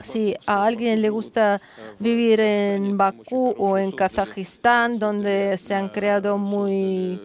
si 0.00 0.34
a 0.46 0.64
alguien 0.64 1.02
le 1.02 1.10
gusta 1.10 1.60
vivir 1.98 2.40
en 2.40 2.96
Bakú 2.96 3.54
o 3.58 3.78
en 3.78 3.90
Kazajistán, 3.92 4.98
donde 4.98 5.56
se 5.56 5.74
han 5.74 5.88
creado 5.88 6.38
muy 6.38 7.20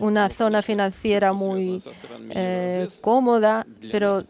una 0.00 0.28
zona 0.30 0.62
financiera 0.62 1.32
muy 1.32 1.82
eh, 2.30 2.88
cómoda, 3.00 3.66
pero 3.92 4.22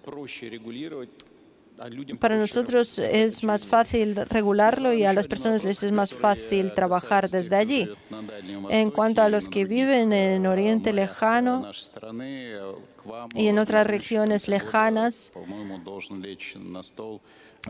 para 2.18 2.37
nosotros 2.37 2.99
es 2.99 3.42
más 3.42 3.66
fácil 3.66 4.16
regularlo 4.16 4.92
y 4.92 5.04
a 5.04 5.12
las 5.12 5.26
personas 5.26 5.64
les 5.64 5.82
es 5.82 5.92
más 5.92 6.12
fácil 6.12 6.72
trabajar 6.72 7.28
desde 7.28 7.56
allí. 7.56 7.88
En 8.68 8.90
cuanto 8.90 9.22
a 9.22 9.28
los 9.28 9.49
que 9.49 9.64
viven 9.64 10.12
en 10.12 10.46
Oriente 10.46 10.92
Lejano 10.92 11.70
y 13.34 13.46
en 13.46 13.58
otras 13.58 13.87
regiones 13.87 14.49
lejanas, 14.49 15.32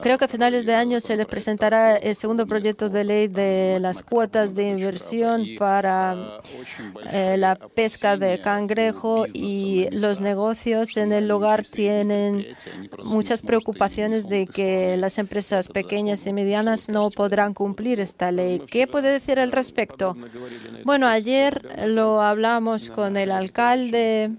Creo 0.02 0.18
que 0.18 0.24
a 0.24 0.28
finales 0.28 0.66
de 0.66 0.74
año 0.74 1.00
se 1.00 1.16
les 1.16 1.26
presentará 1.26 1.96
el 1.96 2.14
segundo 2.14 2.46
proyecto 2.46 2.88
de 2.88 3.04
ley 3.04 3.28
de 3.28 3.78
las 3.80 4.02
cuotas 4.02 4.54
de 4.54 4.68
inversión 4.68 5.44
para 5.58 6.40
eh, 7.12 7.36
la 7.36 7.56
pesca 7.56 8.16
de 8.16 8.40
cangrejo 8.40 9.26
y 9.32 9.88
los 9.90 10.20
negocios 10.20 10.96
en 10.96 11.12
el 11.12 11.26
lugar 11.26 11.64
tienen 11.66 12.46
muchas 13.04 13.42
preocupaciones 13.42 14.28
de 14.28 14.46
que 14.46 14.96
las 14.96 15.18
empresas 15.18 15.68
pequeñas 15.68 16.26
y 16.26 16.32
medianas 16.32 16.88
no 16.88 17.10
podrán 17.10 17.52
cumplir 17.52 18.00
esta 18.00 18.30
ley. 18.30 18.62
¿Qué 18.70 18.86
puede 18.86 19.10
decir 19.10 19.40
al 19.40 19.50
respecto? 19.50 20.16
Bueno, 20.84 21.08
ayer 21.08 21.68
lo 21.88 22.20
hablamos 22.22 22.90
con 22.90 23.16
el 23.16 23.32
alcalde 23.32 24.30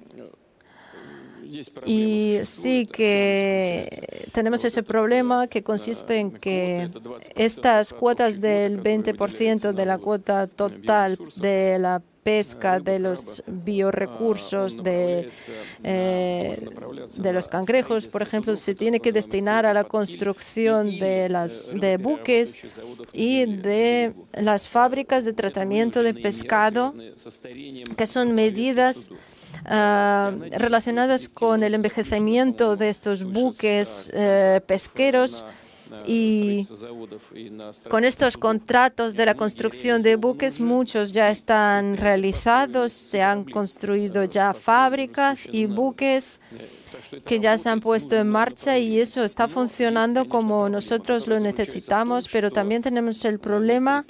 y 1.85 2.39
sí 2.43 2.85
que 2.85 4.27
tenemos 4.31 4.63
ese 4.63 4.83
problema 4.83 5.47
que 5.47 5.63
consiste 5.63 6.17
en 6.17 6.31
que 6.31 6.89
estas 7.35 7.93
cuotas 7.93 8.39
del 8.39 8.81
20% 8.81 9.73
de 9.73 9.85
la 9.85 9.97
cuota 9.97 10.47
total 10.47 11.17
de 11.37 11.77
la 11.79 12.01
pesca 12.23 12.79
de 12.79 12.99
los 12.99 13.43
biorecursos 13.47 14.83
de, 14.83 15.29
eh, 15.83 16.69
de 17.17 17.33
los 17.33 17.47
cangrejos, 17.47 18.07
por 18.07 18.21
ejemplo, 18.21 18.55
se 18.55 18.75
tiene 18.75 18.99
que 18.99 19.11
destinar 19.11 19.65
a 19.65 19.73
la 19.73 19.85
construcción 19.85 20.99
de, 20.99 21.29
las, 21.29 21.73
de 21.75 21.97
buques 21.97 22.61
y 23.11 23.45
de 23.45 24.13
las 24.33 24.67
fábricas 24.67 25.25
de 25.25 25.33
tratamiento 25.33 26.03
de 26.03 26.13
pescado, 26.13 26.93
que 27.97 28.05
son 28.07 28.35
medidas 28.35 29.09
Ah, 29.09 29.40
relacionadas 29.65 31.29
con 31.29 31.63
el 31.63 31.73
envejecimiento 31.73 32.75
de 32.75 32.89
estos 32.89 33.23
buques 33.23 34.11
eh, 34.13 34.61
pesqueros 34.65 35.43
y 36.05 36.67
con 37.89 38.05
estos 38.05 38.37
contratos 38.37 39.13
de 39.13 39.25
la 39.25 39.35
construcción 39.35 40.01
de 40.01 40.15
buques, 40.15 40.59
muchos 40.59 41.11
ya 41.11 41.29
están 41.29 41.97
realizados, 41.97 42.93
se 42.93 43.21
han 43.21 43.43
construido 43.45 44.23
ya 44.25 44.53
fábricas 44.53 45.47
y 45.51 45.65
buques 45.65 46.39
que 47.25 47.39
ya 47.39 47.57
se 47.57 47.69
han 47.69 47.79
puesto 47.79 48.15
en 48.15 48.29
marcha 48.29 48.77
y 48.77 48.99
eso 48.99 49.23
está 49.23 49.47
funcionando 49.47 50.27
como 50.27 50.69
nosotros 50.69 51.27
lo 51.27 51.39
necesitamos, 51.39 52.27
pero 52.31 52.51
también 52.51 52.81
tenemos 52.81 53.23
el 53.25 53.39
problema 53.39 54.05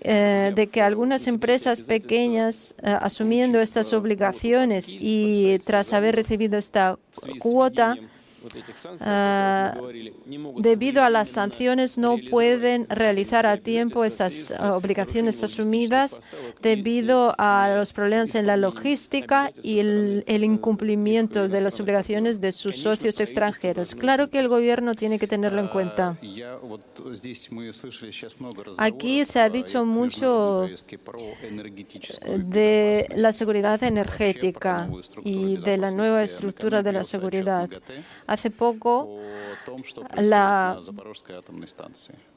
eh, 0.00 0.52
de 0.54 0.66
que 0.68 0.82
algunas 0.82 1.26
empresas 1.26 1.82
pequeñas, 1.82 2.74
eh, 2.82 2.96
asumiendo 3.00 3.60
estas 3.60 3.92
obligaciones 3.92 4.88
y 4.90 5.58
tras 5.60 5.92
haber 5.92 6.14
recibido 6.16 6.58
esta 6.58 6.98
cuota, 7.38 7.96
debido 10.58 11.02
a 11.02 11.10
las 11.10 11.28
sanciones 11.28 11.98
no 11.98 12.16
pueden 12.30 12.86
realizar 12.88 13.46
a 13.46 13.56
tiempo 13.56 14.04
esas 14.04 14.52
obligaciones 14.60 15.42
asumidas 15.42 16.20
debido 16.62 17.34
a 17.38 17.74
los 17.76 17.92
problemas 17.92 18.34
en 18.34 18.46
la 18.46 18.56
logística 18.56 19.52
y 19.62 19.78
el, 19.80 20.24
el 20.26 20.44
incumplimiento 20.44 21.48
de 21.48 21.60
las 21.60 21.80
obligaciones 21.80 22.40
de 22.40 22.52
sus 22.52 22.76
socios 22.76 23.20
extranjeros. 23.20 23.94
Claro 23.94 24.30
que 24.30 24.38
el 24.38 24.48
gobierno 24.48 24.94
tiene 24.94 25.18
que 25.18 25.26
tenerlo 25.26 25.60
en 25.60 25.68
cuenta. 25.68 26.18
Aquí 28.78 29.24
se 29.24 29.40
ha 29.40 29.48
dicho 29.48 29.84
mucho 29.84 30.68
de 32.38 33.08
la 33.16 33.32
seguridad 33.32 33.82
energética 33.82 34.88
y 35.24 35.56
de 35.58 35.78
la 35.78 35.90
nueva 35.90 36.22
estructura 36.22 36.82
de 36.82 36.92
la 36.92 37.04
seguridad. 37.04 37.68
Hace 38.36 38.50
poco, 38.50 39.18
la 40.16 40.78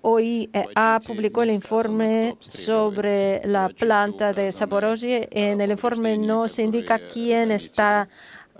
OIEA 0.01 1.01
publicó 1.05 1.43
el 1.43 1.51
informe 1.51 2.37
sobre 2.39 3.41
la 3.43 3.67
planta 3.67 4.31
de 4.31 4.49
Zaporozhye. 4.53 5.27
En 5.29 5.59
el 5.59 5.71
informe 5.71 6.17
no 6.17 6.47
se 6.47 6.63
indica 6.63 6.99
quién 6.99 7.51
está 7.51 8.07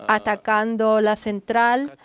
atacando 0.07 1.01
la 1.01 1.15
central, 1.15 1.97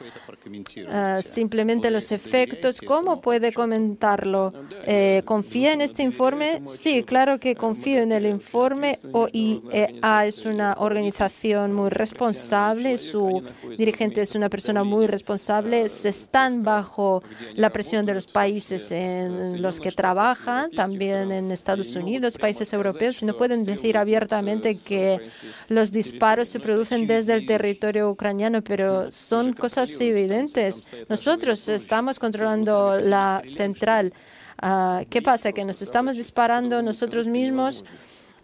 ah, 0.88 1.20
simplemente 1.22 1.90
los 1.90 2.12
efectos. 2.12 2.80
¿Cómo 2.80 3.20
puede 3.20 3.52
comentarlo? 3.52 4.52
Eh, 4.86 5.22
¿Confía 5.24 5.72
en 5.72 5.80
este 5.80 6.02
informe? 6.02 6.62
Sí, 6.66 7.02
claro 7.04 7.38
que 7.38 7.54
confío 7.54 8.00
en 8.00 8.12
el 8.12 8.26
informe. 8.26 8.98
OIEA 9.12 10.26
es 10.26 10.44
una 10.44 10.74
organización 10.78 11.72
muy 11.72 11.90
responsable, 11.90 12.98
su 12.98 13.42
dirigente 13.76 14.22
es 14.22 14.34
una 14.34 14.48
persona 14.48 14.84
muy 14.84 15.06
responsable, 15.06 15.88
se 15.88 16.08
están 16.08 16.62
bajo 16.62 17.22
la 17.54 17.70
presión 17.70 18.06
de 18.06 18.14
los 18.14 18.26
países 18.26 18.90
en 18.90 19.62
los 19.62 19.80
que 19.80 19.92
trabajan, 19.92 20.70
también 20.70 21.30
en 21.30 21.50
Estados 21.50 21.94
Unidos, 21.96 22.38
países 22.38 22.72
europeos, 22.72 23.22
y 23.22 23.26
no 23.26 23.36
pueden 23.36 23.64
decir 23.64 23.96
abiertamente 23.96 24.76
que 24.76 25.20
los 25.68 25.92
disparos 25.92 26.48
se 26.48 26.60
producen 26.60 27.06
desde 27.06 27.34
el 27.34 27.46
territorio 27.46 27.83
ucraniano, 28.10 28.62
pero 28.62 29.10
son 29.12 29.52
cosas 29.52 30.00
evidentes. 30.00 30.84
Nosotros 31.08 31.68
estamos 31.68 32.18
controlando 32.18 33.00
la 33.00 33.42
central. 33.56 34.12
Ah, 34.60 35.02
¿Qué 35.10 35.20
pasa? 35.22 35.52
Que 35.52 35.64
nos 35.64 35.82
estamos 35.82 36.16
disparando 36.16 36.82
nosotros 36.82 37.26
mismos 37.26 37.84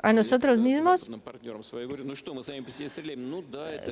a 0.02 0.12
nosotros 0.12 0.58
mismos. 0.58 1.10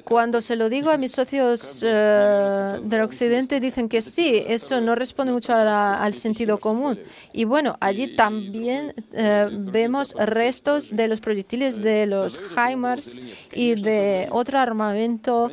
Cuando 0.05 0.41
se 0.43 0.57
lo 0.57 0.69
digo 0.69 0.91
a 0.91 0.99
mis 0.99 1.13
socios 1.13 1.85
eh, 1.87 2.79
del 2.83 3.01
Occidente, 3.03 3.61
dicen 3.61 3.89
que 3.89 4.03
sí, 4.03 4.43
eso 4.47 4.81
no 4.81 4.95
responde 4.95 5.33
mucho 5.33 5.55
al 5.55 6.15
sentido 6.15 6.59
común. 6.59 6.99
Y 7.33 7.45
bueno, 7.45 7.77
allí 7.81 8.15
también 8.17 8.95
eh, 9.13 9.49
vemos 9.53 10.15
restos 10.15 10.91
de 10.95 11.09
los 11.09 11.21
proyectiles 11.21 11.81
de 11.81 12.07
los 12.07 12.39
HIMARS 12.57 13.21
y 13.53 13.75
de 13.75 14.29
otro 14.31 14.59
armamento 14.59 15.51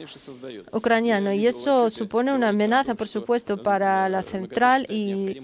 ucraniano. 0.72 1.34
Y 1.34 1.48
eso 1.48 1.90
supone 1.90 2.34
una 2.34 2.50
amenaza, 2.50 2.96
por 2.96 3.08
supuesto, 3.08 3.62
para 3.62 4.10
la 4.10 4.22
central 4.22 4.86
y 4.90 5.42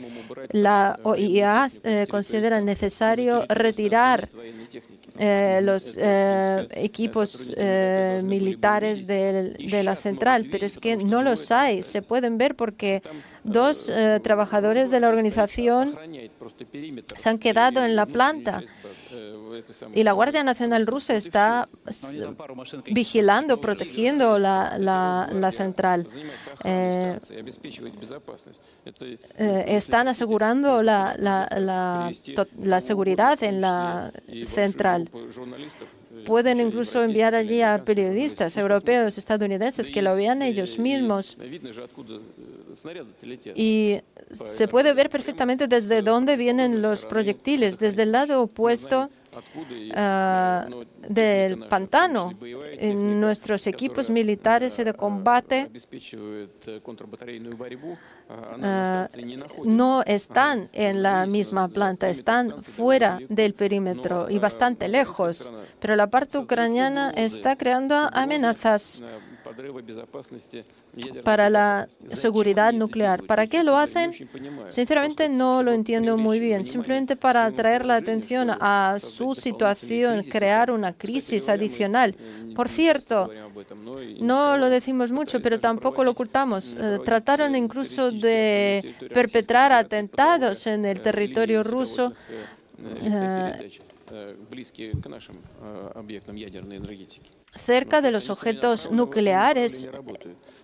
la 0.52 1.00
OIA 1.04 1.68
eh, 1.84 2.08
considera 2.10 2.62
necesario 2.62 3.46
retirar 3.50 4.30
eh, 5.18 5.60
los 5.62 5.98
eh, 6.00 6.68
equipos 6.72 7.54
eh, 7.58 8.22
militares 8.24 9.06
de, 9.06 9.54
de, 9.54 9.84
la 9.84 9.96
central, 9.96 10.48
pero 10.50 10.66
es 10.66 10.78
que 10.78 10.96
no 10.96 11.22
los 11.22 11.52
hay. 11.52 11.84
Se 11.84 12.02
pueden 12.02 12.38
ver 12.38 12.56
porque 12.56 13.02
dos 13.44 13.92
trabajadores 14.22 14.90
de 14.90 15.00
la 15.00 15.10
organización 15.10 15.98
se 17.16 17.30
han 17.30 17.38
quedado 17.38 17.84
en 17.84 17.96
la 17.96 18.06
planta 18.06 18.64
y 19.94 20.04
la 20.04 20.12
Guardia 20.12 20.44
Nacional 20.44 20.88
rusa 20.88 21.16
está 21.16 21.70
vigilando, 22.92 23.60
protegiendo 23.60 24.38
la, 24.40 25.52
central. 25.56 26.08
Eh, 26.64 27.20
eh, 29.38 29.66
están 29.68 30.08
asegurando 30.08 30.82
la 30.84 32.12
seguridad 32.82 33.42
en 33.44 33.62
la 33.62 34.12
central 34.48 35.10
pueden 36.26 36.60
incluso 36.60 37.04
enviar 37.04 37.36
allí 37.36 37.62
a 37.62 37.84
periodistas 37.84 38.56
europeos, 38.58 39.18
estadounidenses, 39.18 39.90
que 39.90 40.02
lo 40.02 40.16
vean 40.16 40.42
ellos 40.42 40.80
mismos. 40.80 41.38
Y 43.56 43.98
se 44.30 44.68
puede 44.68 44.94
ver 44.94 45.10
perfectamente 45.10 45.68
desde 45.68 46.02
dónde 46.02 46.38
vienen 46.38 46.82
los 46.82 47.06
proyectiles, 47.06 47.80
desde 47.80 48.04
el 48.04 48.12
lado 48.12 48.44
opuesto 48.44 49.10
ah, 49.96 50.68
del 51.08 51.68
pantano. 51.68 52.34
En 52.42 53.20
nuestros 53.20 53.68
equipos 53.68 54.10
militares 54.10 54.78
de 54.78 54.94
combate 54.94 55.70
no 59.66 60.04
están 60.04 60.70
en 60.74 61.04
la 61.04 61.26
misma 61.26 61.68
planta, 61.68 62.10
están 62.10 62.64
fuera 62.64 63.20
del 63.30 63.54
perímetro 63.54 64.30
y 64.30 64.40
bastante 64.40 64.88
lejos. 64.88 65.52
Pero 65.80 65.96
la 65.96 66.08
parte 66.08 66.38
ucraniana 66.38 67.12
está 67.12 67.56
creando 67.56 67.96
amenazas 68.12 69.04
para 71.24 71.50
la 71.50 71.88
seguridad 72.14 72.74
nuclear. 72.74 73.24
¿Para 73.24 73.48
qué 73.48 73.64
lo 73.64 73.78
hacen? 73.78 74.14
Sinceramente 74.68 75.30
no 75.30 75.64
lo 75.64 75.72
entiendo 75.72 76.18
muy 76.18 76.40
bien. 76.40 76.66
Simplemente 76.66 77.16
para 77.16 77.46
atraer 77.46 77.86
la 77.86 77.96
atención 77.96 78.50
a 78.50 78.98
su 79.00 79.36
situación, 79.36 80.24
crear 80.24 80.72
una 80.72 80.94
crisis 80.94 81.50
adicional. 81.50 82.16
Por 82.56 82.70
cierto, 82.70 83.30
no 84.20 84.58
lo 84.58 84.70
decimos 84.70 85.12
mucho, 85.12 85.42
pero 85.42 85.60
tampoco 85.60 86.04
lo 86.04 86.12
ocultamos. 86.12 86.76
Eh, 86.80 87.00
trataron 87.06 87.56
incluso 87.56 88.12
de 88.12 88.94
perpetrar 89.14 89.72
atentados 89.72 90.68
en 90.68 90.86
el 90.86 91.02
territorio 91.02 91.64
ruso. 91.64 92.14
Eh, 93.04 93.80
cerca 97.52 98.02
de 98.02 98.12
los 98.12 98.30
objetos 98.30 98.90
nucleares 98.92 99.90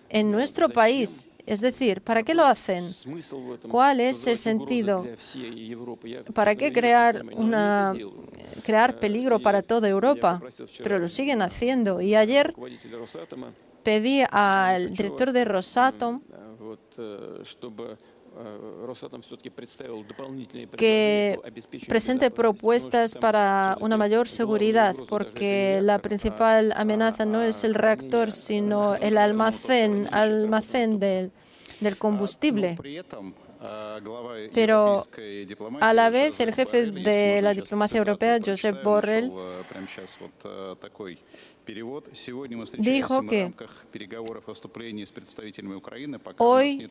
en 0.08 0.30
nuestro 0.30 0.68
país. 0.68 1.28
Es 1.46 1.62
decir, 1.62 2.02
¿para 2.02 2.22
qué 2.22 2.34
lo 2.34 2.44
hacen? 2.44 2.94
¿Cuál 3.70 4.00
es 4.00 4.26
el 4.26 4.36
sentido? 4.36 5.06
¿Para 6.34 6.54
qué 6.54 6.72
crear, 6.72 7.24
una, 7.32 7.94
crear 8.62 8.98
peligro 8.98 9.40
para 9.40 9.62
toda 9.62 9.88
Europa? 9.88 10.42
Pero 10.82 10.98
lo 10.98 11.08
siguen 11.08 11.40
haciendo. 11.40 12.02
Y 12.02 12.14
ayer 12.14 12.54
pedí 13.82 14.22
al 14.30 14.92
director 14.92 15.32
de 15.32 15.44
Rosatom 15.46 16.20
que 20.76 21.38
presente 21.88 22.30
propuestas 22.30 23.14
para 23.14 23.76
una 23.80 23.96
mayor 23.96 24.28
seguridad, 24.28 24.94
porque 25.08 25.80
la 25.82 25.98
principal 25.98 26.72
amenaza 26.76 27.24
no 27.24 27.42
es 27.42 27.64
el 27.64 27.74
reactor, 27.74 28.32
sino 28.32 28.94
el 28.94 29.18
almacén, 29.18 30.08
almacén 30.12 30.98
del, 30.98 31.32
del 31.80 31.96
combustible. 31.96 32.78
Pero 34.54 35.02
a 35.80 35.94
la 35.94 36.10
vez 36.10 36.38
el 36.40 36.54
jefe 36.54 36.92
de 36.92 37.42
la 37.42 37.54
diplomacia 37.54 37.98
europea, 37.98 38.38
Josep 38.44 38.84
Borrell, 38.84 39.32
dijo 42.78 43.22
que 43.26 43.52
hoy 46.38 46.88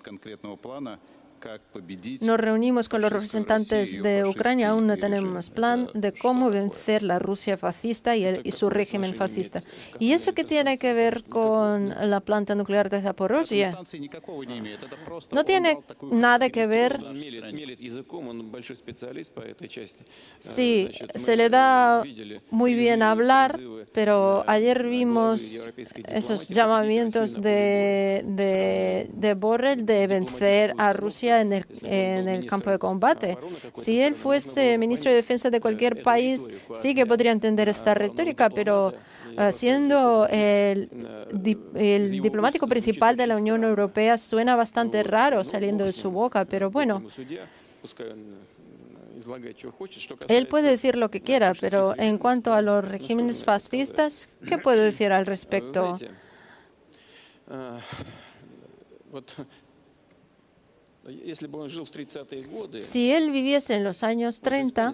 nos 2.21 2.39
reunimos 2.39 2.89
con 2.89 3.01
los 3.01 3.11
representantes 3.11 4.01
de 4.01 4.25
Ucrania, 4.25 4.69
aún 4.69 4.87
no 4.87 4.97
tenemos 4.97 5.49
plan 5.49 5.89
de 5.93 6.11
cómo 6.11 6.49
vencer 6.49 7.03
la 7.03 7.19
Rusia 7.19 7.57
fascista 7.57 8.15
y, 8.15 8.51
su 8.51 8.69
régimen 8.69 9.13
fascista. 9.13 9.63
¿Y 9.99 10.13
eso 10.13 10.33
qué 10.33 10.43
tiene 10.43 10.77
que 10.77 10.93
ver 10.93 11.23
con 11.29 11.89
la 11.89 12.19
planta 12.21 12.55
nuclear 12.55 12.89
de 12.89 13.01
Zaporozhye? 13.01 13.71
No 15.31 15.43
tiene 15.43 15.79
nada 16.11 16.49
que 16.49 16.67
ver. 16.67 16.99
Sí, 20.39 20.89
se 21.15 21.35
le 21.35 21.49
da 21.49 22.03
muy 22.51 22.73
bien 22.73 23.01
hablar 23.01 23.59
pero 23.97 24.43
ayer 24.47 24.87
vimos 24.87 25.67
esos 26.07 26.49
llamamientos 26.49 27.41
de 27.41 28.23
Borrell 29.37 29.85
de 29.85 30.07
vencer 30.07 30.73
a 30.77 30.93
Rusia 30.93 31.26
en 31.29 31.53
el, 31.53 31.65
en 31.83 32.27
el 32.27 32.45
campo 32.45 32.69
de 32.69 32.79
combate. 32.79 33.37
Si 33.75 34.01
él 34.01 34.15
fuese 34.15 34.77
ministro 34.77 35.11
de 35.11 35.17
Defensa 35.17 35.49
de 35.49 35.59
cualquier 35.59 36.01
país, 36.01 36.49
sí 36.73 36.95
que 36.95 37.05
podría 37.05 37.31
entender 37.31 37.69
esta 37.69 37.93
retórica, 37.93 38.49
pero 38.49 38.93
siendo 39.51 40.27
el, 40.27 40.89
el 41.75 42.21
diplomático 42.21 42.67
principal 42.67 43.15
de 43.17 43.27
la 43.27 43.37
Unión 43.37 43.63
Europea, 43.63 44.17
suena 44.17 44.55
bastante 44.55 45.03
raro 45.03 45.43
saliendo 45.43 45.85
de 45.85 45.93
su 45.93 46.11
boca, 46.11 46.45
pero 46.45 46.71
bueno. 46.71 47.03
Él 50.27 50.47
puede 50.47 50.69
decir 50.69 50.95
lo 50.95 51.09
que 51.09 51.21
quiera, 51.21 51.53
pero 51.59 51.93
en 51.97 52.17
cuanto 52.17 52.53
a 52.53 52.61
los 52.61 52.87
regímenes 52.87 53.43
fascistas, 53.43 54.29
¿qué 54.47 54.57
puede 54.57 54.83
decir 54.83 55.11
al 55.11 55.25
respecto? 55.33 55.97
Si 62.79 63.11
él 63.11 63.31
viviese 63.31 63.75
en 63.75 63.83
los 63.83 64.03
años 64.03 64.41
30, 64.41 64.93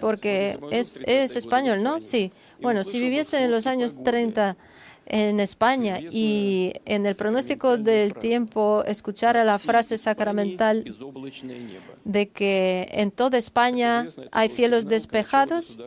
porque 0.00 0.58
es, 0.70 1.02
es 1.06 1.36
español, 1.36 1.82
¿no? 1.82 2.00
Sí. 2.00 2.32
Bueno, 2.60 2.84
si 2.84 3.00
viviese 3.00 3.44
en 3.44 3.50
los 3.50 3.66
años 3.66 4.02
30 4.02 4.56
en 5.10 5.40
España 5.40 5.98
y 5.98 6.72
en 6.84 7.04
el 7.04 7.16
pronóstico 7.16 7.76
del 7.76 8.14
tiempo 8.14 8.84
escuchara 8.86 9.42
la 9.44 9.58
frase 9.58 9.98
sacramental 9.98 10.84
de 12.04 12.28
que 12.28 12.86
en 12.92 13.10
toda 13.10 13.36
España 13.36 14.08
hay 14.30 14.48
cielos 14.48 14.86
despejados, 14.86 15.78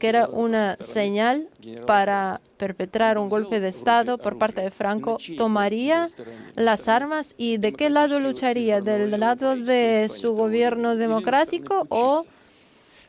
que 0.00 0.08
era 0.08 0.28
una 0.28 0.76
señal 0.80 1.48
para 1.86 2.40
perpetrar 2.56 3.18
un 3.18 3.28
golpe 3.28 3.60
de 3.60 3.68
Estado 3.68 4.18
por 4.18 4.36
parte 4.36 4.62
de 4.62 4.72
Franco, 4.72 5.18
tomaría 5.36 6.08
las 6.56 6.88
armas 6.88 7.34
y 7.38 7.58
de 7.58 7.72
qué 7.72 7.88
lado 7.88 8.18
lucharía, 8.18 8.80
del 8.80 9.12
lado 9.18 9.54
de 9.56 10.08
su 10.08 10.32
gobierno 10.32 10.96
democrático 10.96 11.86
o 11.88 12.26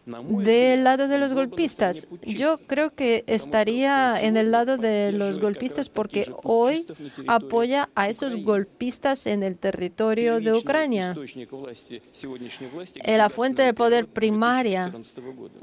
del 0.05 0.83
lado 0.83 1.07
de 1.07 1.17
los 1.17 1.33
golpistas. 1.33 2.07
Yo 2.23 2.57
creo 2.67 2.93
que 2.93 3.23
estaría 3.27 4.21
en 4.21 4.37
el 4.37 4.51
lado 4.51 4.77
de 4.77 5.11
los 5.11 5.39
golpistas 5.39 5.89
porque 5.89 6.31
hoy 6.43 6.85
apoya 7.27 7.89
a 7.95 8.09
esos 8.09 8.35
golpistas 8.35 9.27
en 9.27 9.43
el 9.43 9.57
territorio 9.57 10.39
de 10.39 10.53
Ucrania. 10.53 11.15
La 13.05 13.29
fuente 13.29 13.61
de 13.61 13.73
poder 13.73 14.07
primaria 14.07 14.93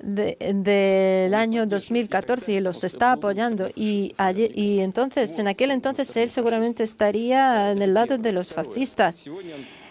del 0.03 1.35
año 1.35 1.67
2014 1.67 2.53
y 2.53 2.61
los 2.61 2.85
está 2.85 3.13
apoyando. 3.13 3.69
Y, 3.75 4.15
y 4.55 4.81
entonces, 4.81 5.39
en 5.39 5.49
aquel 5.49 5.71
entonces, 5.71 6.17
él 6.17 6.29
seguramente 6.29 6.83
estaría 6.83 7.73
en 7.73 7.83
el 7.83 7.95
lado 7.95 8.19
de 8.19 8.33
los 8.33 8.53
fascistas. 8.53 9.25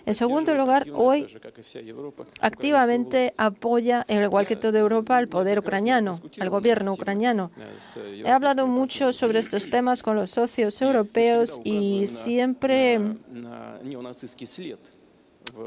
En 0.09 0.15
segundo 0.15 0.55
lugar, 0.55 0.87
hoy 0.95 1.27
activamente 2.41 3.35
apoya, 3.37 4.07
igual 4.09 4.47
que 4.47 4.55
toda 4.55 4.79
Europa, 4.79 5.15
al 5.17 5.27
poder 5.27 5.59
ucraniano, 5.59 6.19
al 6.39 6.49
gobierno 6.49 6.93
ucraniano. 6.93 7.51
He 8.25 8.31
hablado 8.31 8.65
mucho 8.65 9.13
sobre 9.13 9.37
estos 9.37 9.69
temas 9.69 10.01
con 10.01 10.15
los 10.15 10.31
socios 10.31 10.81
europeos 10.81 11.61
y 11.63 12.07
siempre 12.07 12.99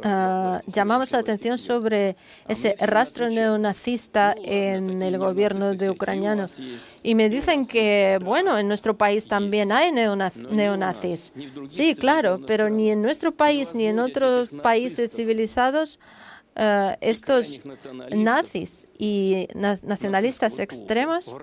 Ah, 0.02 0.60
llamamos 0.66 1.12
la 1.12 1.18
atención 1.18 1.58
sobre 1.58 2.16
ese 2.48 2.74
rastro 2.78 3.28
neonazista 3.28 4.34
en 4.42 5.02
el 5.02 5.18
gobierno 5.18 5.74
de 5.74 5.90
ucraniano. 5.90 6.46
Y 7.02 7.14
me 7.14 7.28
dicen 7.28 7.66
que, 7.66 8.18
bueno, 8.22 8.58
en 8.58 8.68
nuestro 8.68 8.96
país 8.96 9.28
también 9.28 9.72
hay 9.72 9.92
neonazis. 9.92 11.32
Sí, 11.68 11.94
claro, 11.94 12.40
pero 12.46 12.70
ni 12.70 12.90
en 12.90 13.02
nuestro 13.02 13.32
país 13.32 13.74
ni 13.74 13.86
en 13.86 13.98
otros 13.98 14.48
países 14.62 15.10
civilizados 15.12 15.98
ah, 16.56 16.96
estos 17.00 17.60
nazis 18.10 18.88
y 18.98 19.48
nacionalistas 19.54 20.58
extremos 20.58 21.34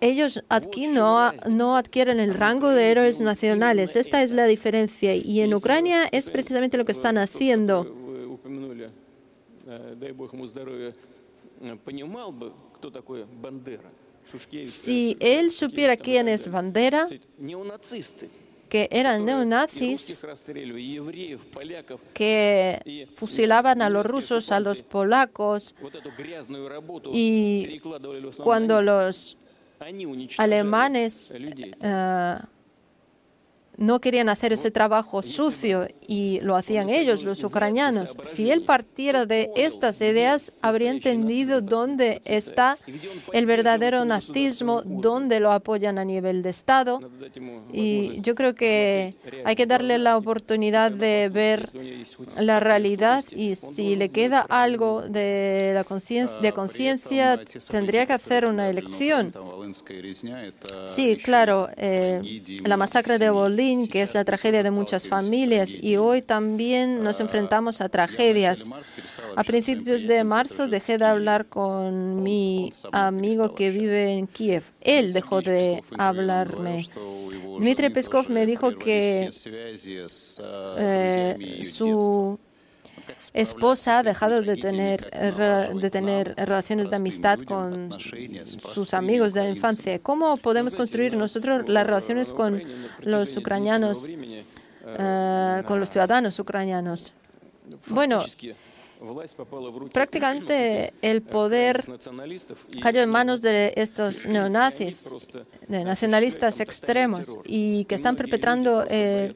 ellos 0.00 0.42
aquí 0.48 0.86
no, 0.86 1.32
no 1.48 1.76
adquieren 1.76 2.20
el 2.20 2.34
rango 2.34 2.70
de 2.70 2.90
héroes 2.90 3.20
nacionales. 3.20 3.96
Esta 3.96 4.22
es 4.22 4.32
la 4.32 4.46
diferencia. 4.46 5.14
Y 5.14 5.40
en 5.40 5.54
Ucrania 5.54 6.04
es 6.10 6.30
precisamente 6.30 6.76
lo 6.76 6.84
que 6.84 6.92
están 6.92 7.18
haciendo. 7.18 7.86
Si 14.64 15.16
él 15.20 15.50
supiera 15.50 15.96
quién 15.96 16.28
es 16.28 16.50
Bandera, 16.50 17.08
que 18.68 18.88
eran 18.90 19.24
neonazis 19.24 20.24
que 22.14 23.08
fusilaban 23.16 23.82
a 23.82 23.90
los 23.90 24.06
rusos, 24.06 24.52
a 24.52 24.60
los 24.60 24.80
polacos, 24.82 25.74
y 27.12 27.80
cuando 28.42 28.80
los 28.80 29.36
alemanes 30.38 31.32
uh, 31.82 32.38
no 33.80 33.98
querían 33.98 34.28
hacer 34.28 34.52
ese 34.52 34.70
trabajo 34.70 35.22
sucio 35.22 35.88
y 36.06 36.38
lo 36.42 36.54
hacían 36.54 36.90
ellos, 36.90 37.24
los 37.24 37.42
ucranianos. 37.42 38.14
Si 38.24 38.50
él 38.50 38.62
partiera 38.62 39.24
de 39.24 39.50
estas 39.56 40.02
ideas, 40.02 40.52
habría 40.60 40.90
entendido 40.90 41.62
dónde 41.62 42.20
está 42.26 42.76
el 43.32 43.46
verdadero 43.46 44.04
nazismo, 44.04 44.82
dónde 44.84 45.40
lo 45.40 45.50
apoyan 45.50 45.98
a 45.98 46.04
nivel 46.04 46.42
de 46.42 46.50
Estado. 46.50 47.00
Y 47.72 48.20
yo 48.20 48.34
creo 48.34 48.54
que 48.54 49.14
hay 49.46 49.56
que 49.56 49.64
darle 49.64 49.98
la 49.98 50.18
oportunidad 50.18 50.92
de 50.92 51.30
ver 51.30 51.70
la 52.36 52.60
realidad 52.60 53.24
y 53.30 53.54
si 53.54 53.96
le 53.96 54.10
queda 54.10 54.40
algo 54.40 55.00
de 55.02 55.72
la 55.74 55.84
conciencia, 55.84 57.40
tendría 57.70 58.04
que 58.04 58.12
hacer 58.12 58.44
una 58.44 58.68
elección. 58.68 59.32
Sí, 60.84 61.16
claro, 61.16 61.68
eh, 61.78 62.42
la 62.64 62.76
masacre 62.76 63.18
de 63.18 63.30
Que 63.90 64.02
es 64.02 64.14
la 64.14 64.24
tragedia 64.24 64.62
de 64.62 64.70
muchas 64.70 65.06
familias, 65.06 65.76
y 65.80 65.96
hoy 65.96 66.22
también 66.22 67.02
nos 67.02 67.20
enfrentamos 67.20 67.80
a 67.80 67.88
tragedias. 67.88 68.70
A 69.36 69.44
principios 69.44 70.06
de 70.06 70.24
marzo 70.24 70.66
dejé 70.66 70.98
de 70.98 71.04
hablar 71.04 71.46
con 71.46 72.22
mi 72.22 72.70
amigo 72.92 73.54
que 73.54 73.70
vive 73.70 74.14
en 74.14 74.26
Kiev. 74.26 74.64
Él 74.80 75.12
dejó 75.12 75.40
de 75.40 75.82
hablarme. 75.98 76.88
Dmitry 77.58 77.90
Peskov 77.90 78.30
me 78.30 78.46
dijo 78.46 78.76
que 78.76 79.30
eh, 80.78 81.64
su 81.64 82.38
esposa 83.34 83.98
ha 83.98 84.02
dejado 84.02 84.42
de 84.42 84.56
tener, 84.56 85.10
de 85.10 85.90
tener 85.90 86.34
relaciones 86.36 86.90
de 86.90 86.96
amistad 86.96 87.38
con 87.40 87.90
sus 87.92 88.94
amigos 88.94 89.34
de 89.34 89.44
la 89.44 89.50
infancia. 89.50 89.98
¿Cómo 89.98 90.36
podemos 90.36 90.76
construir 90.76 91.16
nosotros 91.16 91.68
las 91.68 91.86
relaciones 91.86 92.32
con 92.32 92.62
los 93.02 93.36
ucranianos, 93.36 94.08
eh, 94.08 95.62
con 95.66 95.80
los 95.80 95.90
ciudadanos 95.90 96.38
ucranianos? 96.38 97.12
Bueno, 97.86 98.24
Prácticamente 99.92 100.92
el 101.00 101.22
poder 101.22 101.84
cayó 102.82 103.00
en 103.00 103.08
manos 103.08 103.40
de 103.40 103.72
estos 103.76 104.26
neonazis, 104.26 105.14
de 105.68 105.84
nacionalistas 105.84 106.60
extremos, 106.60 107.38
y 107.46 107.86
que 107.86 107.94
están 107.94 108.14
perpetrando 108.14 108.84
eh, 108.88 109.34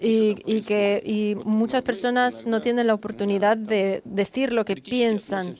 y, 0.00 0.60
que 0.62 1.02
y 1.04 1.34
muchas 1.36 1.82
personas 1.82 2.46
no 2.46 2.60
tienen 2.60 2.86
la 2.86 2.94
oportunidad 2.94 3.56
de 3.56 4.02
decir 4.04 4.52
lo 4.52 4.64
que 4.66 4.76
piensan. 4.76 5.56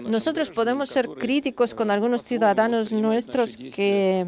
Nosotros 0.00 0.50
podemos 0.50 0.88
ser 0.88 1.08
críticos 1.08 1.74
con 1.74 1.90
algunos 1.90 2.22
ciudadanos 2.22 2.92
nuestros 2.92 3.56
que 3.56 4.26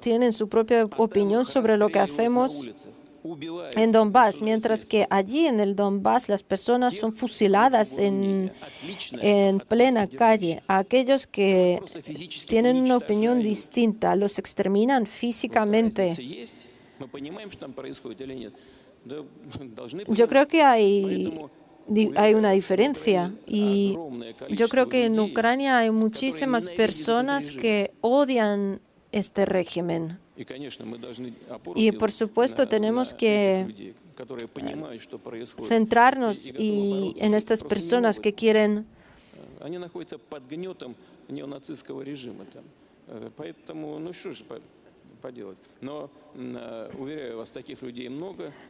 tienen 0.00 0.32
su 0.32 0.48
propia 0.48 0.86
opinión 0.96 1.44
sobre 1.44 1.76
lo 1.76 1.88
que 1.88 1.98
hacemos 1.98 2.66
en 3.76 3.92
Donbass, 3.92 4.42
mientras 4.42 4.84
que 4.84 5.06
allí 5.10 5.46
en 5.46 5.60
el 5.60 5.76
Donbass 5.76 6.28
las 6.28 6.42
personas 6.42 6.96
son 6.96 7.12
fusiladas 7.12 7.98
en, 7.98 8.52
en 9.12 9.58
plena 9.60 10.06
calle. 10.06 10.62
aquellos 10.66 11.26
que 11.26 11.80
tienen 12.46 12.76
una 12.76 12.96
opinión 12.96 13.42
distinta 13.42 14.16
los 14.16 14.38
exterminan 14.38 15.06
físicamente. 15.06 16.16
Yo 20.08 20.28
creo 20.28 20.46
que 20.46 20.62
hay 20.62 21.50
hay 22.16 22.34
una 22.34 22.52
diferencia 22.52 23.34
y 23.46 23.96
yo 24.50 24.68
creo 24.68 24.88
que 24.88 25.06
en 25.06 25.18
Ucrania 25.18 25.78
hay 25.78 25.90
muchísimas 25.90 26.70
personas 26.70 27.50
que 27.50 27.92
odian 28.00 28.80
este 29.12 29.44
régimen. 29.44 30.18
Y 31.74 31.92
por 31.92 32.12
supuesto 32.12 32.68
tenemos 32.68 33.14
que 33.14 33.94
centrarnos 35.68 36.52
y 36.58 37.14
en 37.18 37.34
estas 37.34 37.62
personas 37.62 38.20
que 38.20 38.34
quieren 38.34 38.86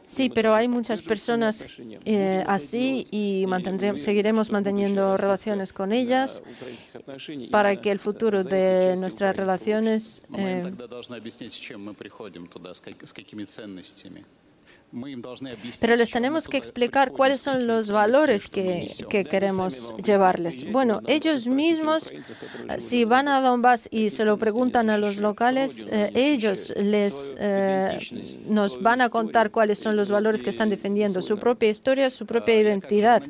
Sí, 0.05 0.29
pero 0.29 0.53
hay 0.53 0.67
muchas 0.67 1.01
personas 1.01 1.67
eh, 2.05 2.43
así 2.47 3.07
y 3.11 3.45
seguiremos 3.95 4.51
manteniendo 4.51 5.17
relaciones 5.17 5.73
con 5.73 5.93
ellas 5.93 6.41
para 7.51 7.79
que 7.79 7.91
el 7.91 7.99
futuro 7.99 8.43
de 8.43 8.95
nuestras 8.97 9.35
relaciones 9.35 10.23
eh, 10.37 10.71
pero 15.79 15.95
les 15.95 16.11
tenemos 16.11 16.47
que 16.47 16.57
explicar 16.57 17.11
cuáles 17.11 17.41
son 17.41 17.65
los 17.65 17.91
valores 17.91 18.47
que, 18.47 18.91
que, 19.09 19.23
queremos 19.23 19.95
llevarles. 20.03 20.69
Bueno, 20.71 21.01
ellos 21.07 21.47
mismos, 21.47 22.11
si 22.77 23.05
van 23.05 23.27
a 23.27 23.41
Donbass 23.41 23.87
y 23.91 24.09
se 24.09 24.25
lo 24.25 24.37
preguntan 24.37 24.89
a 24.89 24.97
los 24.97 25.19
locales, 25.19 25.85
eh, 25.89 26.11
ellos 26.13 26.73
les, 26.75 27.35
eh, 27.39 27.99
nos 28.47 28.81
van 28.81 29.01
a 29.01 29.09
contar 29.09 29.51
cuáles 29.51 29.79
son 29.79 29.95
los 29.95 30.11
valores 30.11 30.43
que 30.43 30.49
están 30.49 30.69
defendiendo, 30.69 31.21
su 31.21 31.37
propia 31.37 31.69
historia, 31.69 32.09
su 32.09 32.25
propia 32.25 32.59
identidad. 32.59 33.23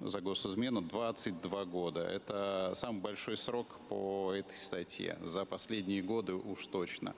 За 0.00 0.20
госизмену 0.20 0.80
22 0.80 1.64
года. 1.66 2.00
Это 2.00 2.72
самый 2.74 3.00
большой 3.00 3.36
срок 3.36 3.66
по 3.88 4.32
этой 4.32 4.56
статье 4.56 5.18
за 5.22 5.44
последние 5.44 6.02
годы 6.02 6.34
уж 6.34 6.66
точно. 6.66 7.14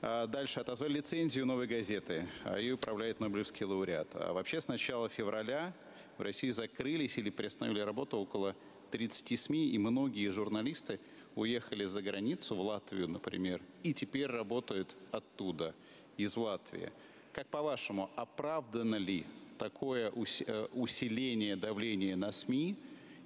Дальше 0.00 0.60
отозвали 0.60 0.94
лицензию 0.94 1.46
новой 1.46 1.66
газеты. 1.66 2.28
Ее 2.56 2.74
управляет 2.74 3.20
Нобелевский 3.20 3.66
лауреат. 3.66 4.08
А 4.14 4.32
вообще 4.32 4.60
с 4.60 4.68
начала 4.68 5.08
февраля 5.08 5.72
в 6.18 6.22
России 6.22 6.50
закрылись 6.50 7.18
или 7.18 7.30
приостановили 7.30 7.80
работу 7.80 8.18
около 8.18 8.54
30 8.90 9.38
СМИ, 9.38 9.68
и 9.70 9.78
многие 9.78 10.28
журналисты 10.30 10.98
уехали 11.34 11.84
за 11.84 12.02
границу, 12.02 12.56
в 12.56 12.60
Латвию, 12.60 13.08
например, 13.08 13.60
и 13.82 13.92
теперь 13.92 14.26
работают 14.26 14.96
оттуда, 15.12 15.74
из 16.16 16.36
Латвии. 16.36 16.90
Как 17.32 17.46
по-вашему, 17.46 18.10
оправдано 18.16 18.96
ли 18.96 19.24
такое 19.58 20.10
э, 20.10 20.66
усиление 20.72 21.56
давления 21.56 22.16
на 22.16 22.32
СМИ, 22.32 22.76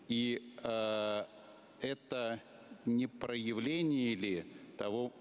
и 0.08 0.42
э, 0.62 1.24
это 1.80 2.40
не 2.84 3.06
проявление 3.06 4.14
ли 4.14 4.44
того 4.76 5.12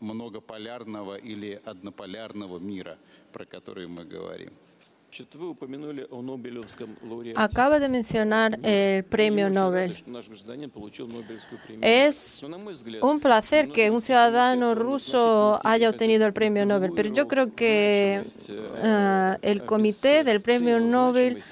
многополярного 0.00 1.16
или 1.16 1.60
однополярного 1.64 2.58
мира, 2.58 2.98
про 3.32 3.44
который 3.44 3.86
мы 3.86 4.04
говорим? 4.04 4.52
Acaba 7.34 7.78
de 7.78 7.88
mencionar 7.88 8.58
el 8.62 9.04
premio 9.04 9.50
Nobel. 9.50 9.96
Es 11.80 12.42
un 13.02 13.20
placer 13.20 13.68
que 13.70 13.90
un 13.90 14.00
ciudadano 14.00 14.74
ruso 14.74 15.60
haya 15.64 15.88
obtenido 15.90 16.26
el 16.26 16.32
premio 16.32 16.66
Nobel, 16.66 16.92
pero 16.94 17.12
yo 17.12 17.26
creo 17.28 17.54
que 17.54 18.24
uh, 18.48 19.38
el 19.42 19.64
comité 19.64 20.24
del 20.24 20.40
premio 20.40 20.80
Nobel 20.80 21.42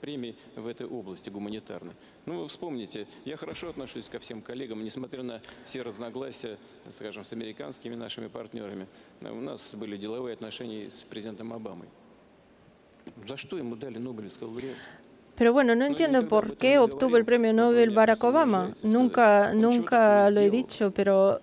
премий 0.00 0.36
в 0.56 0.66
этой 0.66 0.86
области 0.86 1.30
гуманитарной. 1.30 1.94
Ну, 2.26 2.42
вы 2.42 2.48
вспомните, 2.48 3.06
я 3.24 3.36
хорошо 3.36 3.70
отношусь 3.70 4.08
ко 4.08 4.18
всем 4.18 4.42
коллегам, 4.42 4.84
несмотря 4.84 5.22
на 5.22 5.40
все 5.64 5.82
разногласия, 5.82 6.58
скажем, 6.88 7.24
с 7.24 7.32
американскими 7.32 7.94
нашими 7.94 8.28
партнерами. 8.28 8.86
У 9.20 9.40
нас 9.40 9.74
были 9.74 9.96
деловые 9.96 10.34
отношения 10.34 10.90
с 10.90 11.02
президентом 11.02 11.52
Обамой. 11.52 11.88
Pero 15.34 15.52
bueno, 15.52 15.74
no 15.74 15.84
entiendo 15.84 16.28
por 16.28 16.56
qué 16.56 16.78
obtuvo 16.78 17.16
el 17.16 17.24
premio 17.24 17.52
Nobel 17.52 17.90
Barack 17.90 18.22
Obama. 18.22 18.76
Nunca, 18.82 19.54
nunca 19.54 20.30
lo 20.30 20.40
he 20.40 20.50
dicho, 20.50 20.92
pero 20.92 21.40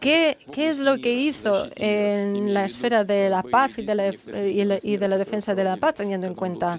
¿Qué, 0.00 0.38
¿Qué, 0.50 0.70
es 0.70 0.80
lo 0.80 0.96
que 0.96 1.12
hizo 1.12 1.68
en 1.76 2.54
la 2.54 2.64
esfera 2.64 3.04
de 3.04 3.28
la 3.28 3.42
paz 3.42 3.78
y 3.78 3.84
de 3.84 3.94
la, 3.94 5.18
defensa 5.18 5.54
de 5.54 5.64
la 5.64 5.76
paz, 5.76 5.96
teniendo 5.96 6.26
en 6.26 6.34
cuenta 6.34 6.78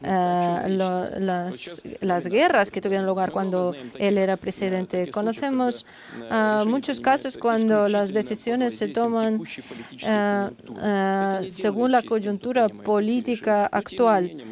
lo, 0.00 1.10
las, 1.18 2.26
guerras 2.28 2.70
que 2.70 2.80
tuvieron 2.80 3.06
lugar 3.06 3.32
cuando 3.32 3.74
él 3.98 4.18
era 4.18 4.36
presidente? 4.36 5.10
Conocemos 5.10 5.84
uh, 6.30 6.64
muchos 6.64 7.00
casos 7.00 7.36
cuando 7.36 7.88
las 7.88 8.12
decisiones 8.12 8.78
se 8.78 8.88
toman 8.88 9.40
uh, 9.40 9.46
según 11.48 11.90
la 11.90 12.02
coyuntura 12.02 12.68
política 12.68 13.66
actual. 13.66 14.44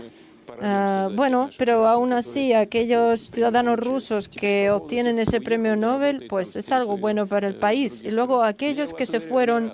Ah, 0.62 1.08
bueno, 1.14 1.50
pero 1.58 1.86
aún 1.86 2.12
así, 2.12 2.52
aquellos 2.52 3.20
ciudadanos 3.20 3.78
rusos 3.78 4.28
que 4.28 4.70
obtienen 4.70 5.18
ese 5.18 5.40
premio 5.40 5.76
Nobel, 5.76 6.26
pues 6.28 6.56
es 6.56 6.70
algo 6.72 6.98
bueno 6.98 7.26
para 7.26 7.48
el 7.48 7.56
país. 7.56 8.02
Y 8.02 8.10
luego 8.10 8.42
aquellos 8.42 8.92
que 8.92 9.06
se 9.06 9.20
fueron 9.20 9.72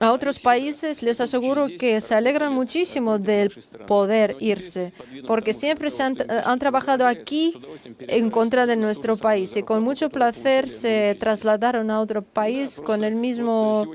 a 0.00 0.12
otros 0.12 0.38
países, 0.38 1.02
les 1.02 1.20
aseguro 1.20 1.68
que 1.78 2.00
se 2.00 2.14
alegran 2.14 2.52
muchísimo 2.52 3.18
del 3.18 3.52
poder 3.86 4.36
irse, 4.40 4.92
porque 5.26 5.52
siempre 5.52 5.90
se 5.90 6.02
han, 6.02 6.16
han, 6.28 6.58
trabajado 6.58 7.06
aquí 7.06 7.54
en 8.00 8.30
contra 8.30 8.66
de 8.66 8.76
nuestro 8.76 9.16
país 9.16 9.56
y 9.56 9.62
con 9.62 9.82
mucho 9.82 10.08
placer 10.08 10.68
se 10.68 11.16
trasladaron 11.18 11.90
a 11.90 12.00
otro 12.00 12.22
país 12.22 12.80
con 12.80 13.04
el 13.04 13.14
mismo 13.16 13.86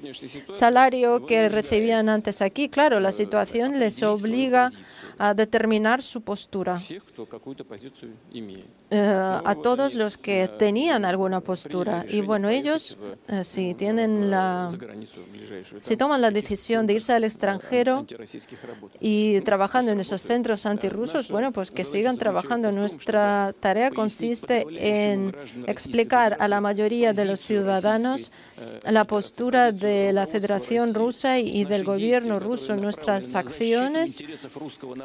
salario 0.52 1.26
que 1.26 1.50
recibían 1.50 2.10
antes 2.10 2.42
aquí. 2.42 2.70
Claro, 2.70 3.00
la 3.00 3.12
situación 3.12 3.80
les 3.80 4.02
obliga 4.04 4.68
a 4.68 4.91
determinar 5.36 6.02
su 6.02 6.22
postura. 6.22 6.82
A 8.92 9.56
todos 9.64 9.96
los 9.96 10.18
que 10.18 10.50
tenían 10.58 11.06
alguna 11.06 11.40
postura. 11.42 12.06
Y 12.10 12.22
bueno, 12.22 12.50
ellos, 12.50 12.98
eh, 13.28 13.44
si 13.44 13.74
tienen 13.74 14.30
la, 14.30 14.70
si 15.80 15.96
toman 15.96 16.22
la 16.22 16.32
decisión 16.32 16.88
de 16.88 16.96
irse 16.96 17.14
al 17.14 17.24
extranjero 17.24 18.06
y 19.00 19.40
trabajando 19.42 19.92
en 19.92 20.00
esos 20.00 20.22
centros 20.22 20.66
antirrusos, 20.66 21.30
bueno, 21.30 21.52
pues 21.52 21.72
que 21.72 21.86
sigan 21.86 22.18
trabajando. 22.18 22.72
Nuestra 22.72 23.54
tarea 23.60 23.92
consiste 23.92 24.66
en 24.76 25.36
explicar 25.68 26.38
a 26.40 26.48
la 26.48 26.60
mayoría 26.60 27.14
de 27.14 27.26
los 27.26 27.42
ciudadanos 27.42 28.32
la 28.90 29.06
postura 29.06 29.72
de 29.72 30.14
la 30.14 30.28
Federación 30.28 30.94
Rusa 30.94 31.40
y 31.40 31.66
del 31.66 31.84
gobierno 31.84 32.40
ruso, 32.40 32.76
nuestras 32.76 33.36
acciones 33.36 34.22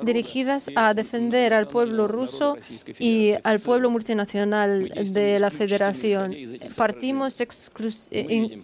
dirigidas 0.07 0.71
a 0.75 0.95
defender 0.95 1.53
al 1.53 1.69
pueblo 1.69 2.09
ruso 2.09 2.57
y 2.99 3.35
al 3.43 3.61
pueblo 3.61 3.91
multinacional 3.91 4.89
de 4.89 5.39
la 5.39 5.51
Federación. 5.51 6.35
Partimos 6.77 7.41
eh, 7.41 8.61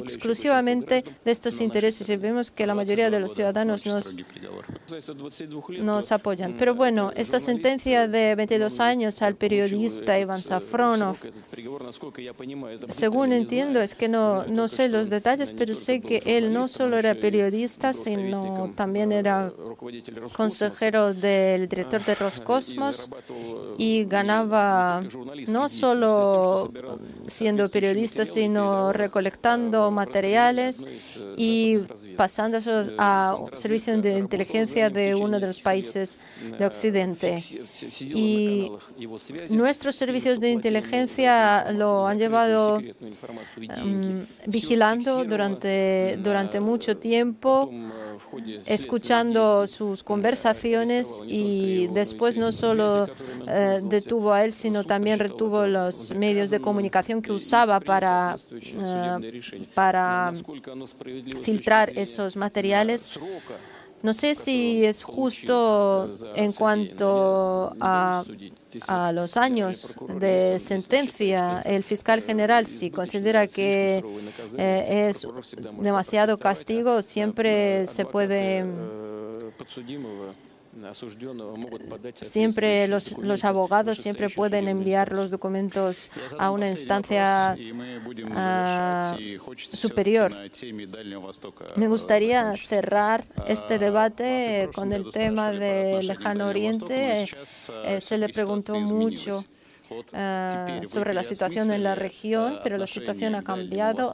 exclusivamente 0.00 1.04
de 1.24 1.30
estos 1.30 1.60
intereses 1.60 2.08
y 2.10 2.16
vemos 2.16 2.50
que 2.50 2.66
la 2.66 2.74
mayoría 2.74 3.10
de 3.10 3.20
los 3.20 3.32
ciudadanos 3.32 3.86
nos, 3.86 4.16
nos 5.78 6.12
apoyan. 6.12 6.56
Pero 6.56 6.74
bueno, 6.74 7.12
esta 7.14 7.38
sentencia 7.38 8.08
de 8.08 8.34
22 8.34 8.80
años 8.80 9.22
al 9.22 9.36
periodista 9.36 10.18
Iván 10.18 10.42
Safronov, 10.42 11.18
según 12.88 13.32
entiendo, 13.32 13.80
es 13.80 13.94
que 13.94 14.08
no, 14.08 14.44
no 14.46 14.68
sé 14.68 14.88
los 14.88 15.10
detalles, 15.10 15.52
pero 15.52 15.74
sé 15.74 16.00
que 16.00 16.22
él 16.24 16.52
no 16.52 16.68
solo 16.68 16.96
era 16.96 17.14
periodista, 17.14 17.92
sino 17.92 18.72
también 18.74 19.12
era 19.12 19.52
consejero 20.36 20.85
del 20.90 21.68
director 21.68 22.04
de 22.04 22.14
Roscosmos 22.14 23.10
y 23.78 24.04
ganaba 24.04 25.02
no 25.48 25.68
solo 25.68 26.72
siendo 27.26 27.70
periodista, 27.70 28.24
sino 28.24 28.92
recolectando 28.92 29.90
materiales 29.90 30.84
y 31.36 31.78
pasando 32.16 32.58
a 32.98 33.36
servicio 33.52 34.00
de 34.00 34.18
inteligencia 34.18 34.90
de 34.90 35.14
uno 35.14 35.40
de 35.40 35.46
los 35.48 35.60
países 35.60 36.18
de 36.58 36.66
Occidente. 36.66 37.42
Y 38.00 38.70
nuestros 39.50 39.96
servicios 39.96 40.40
de 40.40 40.50
inteligencia 40.50 41.70
lo 41.72 42.06
han 42.06 42.18
llevado 42.18 42.78
em, 42.80 44.26
vigilando 44.46 45.24
durante, 45.24 46.18
durante 46.22 46.60
mucho 46.60 46.96
tiempo 46.96 47.70
escuchando 48.64 49.66
sus 49.66 50.02
conversaciones 50.02 50.65
y 51.26 51.88
después 51.88 52.38
no 52.38 52.52
solo 52.52 53.08
eh, 53.46 53.80
detuvo 53.82 54.32
a 54.32 54.44
él, 54.44 54.52
sino 54.52 54.84
también 54.84 55.18
retuvo 55.18 55.66
los 55.66 56.14
medios 56.14 56.50
de 56.50 56.60
comunicación 56.60 57.22
que 57.22 57.32
usaba 57.32 57.80
para, 57.80 58.36
eh, 58.50 59.68
para 59.74 60.32
filtrar 61.42 61.90
esos 61.96 62.36
materiales. 62.36 63.08
No 64.02 64.12
sé 64.12 64.34
si 64.34 64.84
es 64.84 65.02
justo 65.02 66.10
en 66.34 66.52
cuanto 66.52 67.74
a, 67.80 68.24
a, 68.86 69.12
los 69.12 69.36
años 69.36 69.96
de 70.20 70.58
sentencia. 70.58 71.62
El 71.62 71.82
fiscal 71.82 72.22
general, 72.22 72.66
si 72.66 72.90
considera 72.90 73.46
que 73.46 74.04
eh, 74.58 75.08
es 75.08 75.26
demasiado 75.80 76.38
castigo, 76.38 77.02
siempre 77.02 77.86
se 77.86 78.04
puede 78.04 78.64
Siempre 82.14 82.88
los, 82.88 83.16
los 83.18 83.44
abogados 83.44 83.98
siempre 83.98 84.28
pueden 84.28 84.68
enviar 84.68 85.12
los 85.12 85.30
documentos 85.30 86.08
a 86.38 86.50
una 86.50 86.68
instancia 86.68 87.56
uh, 87.56 89.16
superior. 89.56 90.34
Me 91.76 91.88
gustaría 91.88 92.56
cerrar 92.56 93.24
este 93.46 93.78
debate 93.78 94.68
con 94.74 94.92
el 94.92 95.10
tema 95.10 95.50
del 95.50 96.06
lejano 96.06 96.48
oriente. 96.48 97.28
Eh, 97.84 98.00
se 98.00 98.18
le 98.18 98.28
preguntó 98.28 98.78
mucho 98.80 99.44
Ah, 100.12 100.80
sobre 100.84 101.14
la 101.14 101.22
situación 101.22 101.70
en 101.70 101.82
la 101.82 101.94
región, 101.94 102.58
pero 102.62 102.76
la 102.76 102.86
situación 102.86 103.34
ha 103.34 103.42
cambiado. 103.42 104.12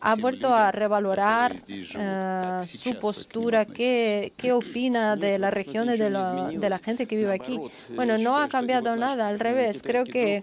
Ha 0.00 0.14
vuelto 0.16 0.52
a 0.52 0.72
revalorar 0.72 1.56
ah, 1.96 2.62
su 2.64 2.98
postura. 2.98 3.64
¿Qué, 3.64 4.32
¿Qué, 4.36 4.52
opina 4.52 5.16
de 5.16 5.38
la 5.38 5.50
región 5.50 5.92
y 5.92 5.96
de, 5.96 6.10
de 6.58 6.70
la 6.70 6.78
gente 6.78 7.06
que 7.06 7.16
vive 7.16 7.32
aquí? 7.32 7.60
Bueno, 7.94 8.18
no 8.18 8.36
ha 8.36 8.48
cambiado 8.48 8.96
nada, 8.96 9.28
al 9.28 9.38
revés. 9.38 9.82
Creo 9.82 10.04
que, 10.04 10.42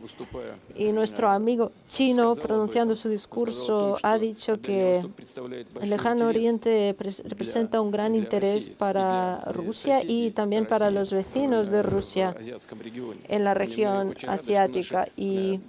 y 0.75 0.91
nuestro 0.91 1.29
amigo 1.29 1.71
chino, 1.87 2.35
pronunciando 2.35 2.95
su 2.95 3.09
discurso, 3.09 3.97
ha 4.01 4.17
dicho 4.17 4.61
que 4.61 5.05
el 5.81 5.89
lejano 5.89 6.27
oriente 6.27 6.95
representa 7.25 7.81
un 7.81 7.91
gran 7.91 8.15
interés 8.15 8.69
para 8.69 9.39
Rusia 9.45 10.01
y 10.05 10.31
también 10.31 10.65
para 10.65 10.91
los 10.91 11.11
vecinos 11.11 11.69
de 11.69 11.83
Rusia 11.83 12.35
en 13.27 13.43
la 13.43 13.53
región 13.53 14.15
asiática 14.27 14.52
y 15.15 15.59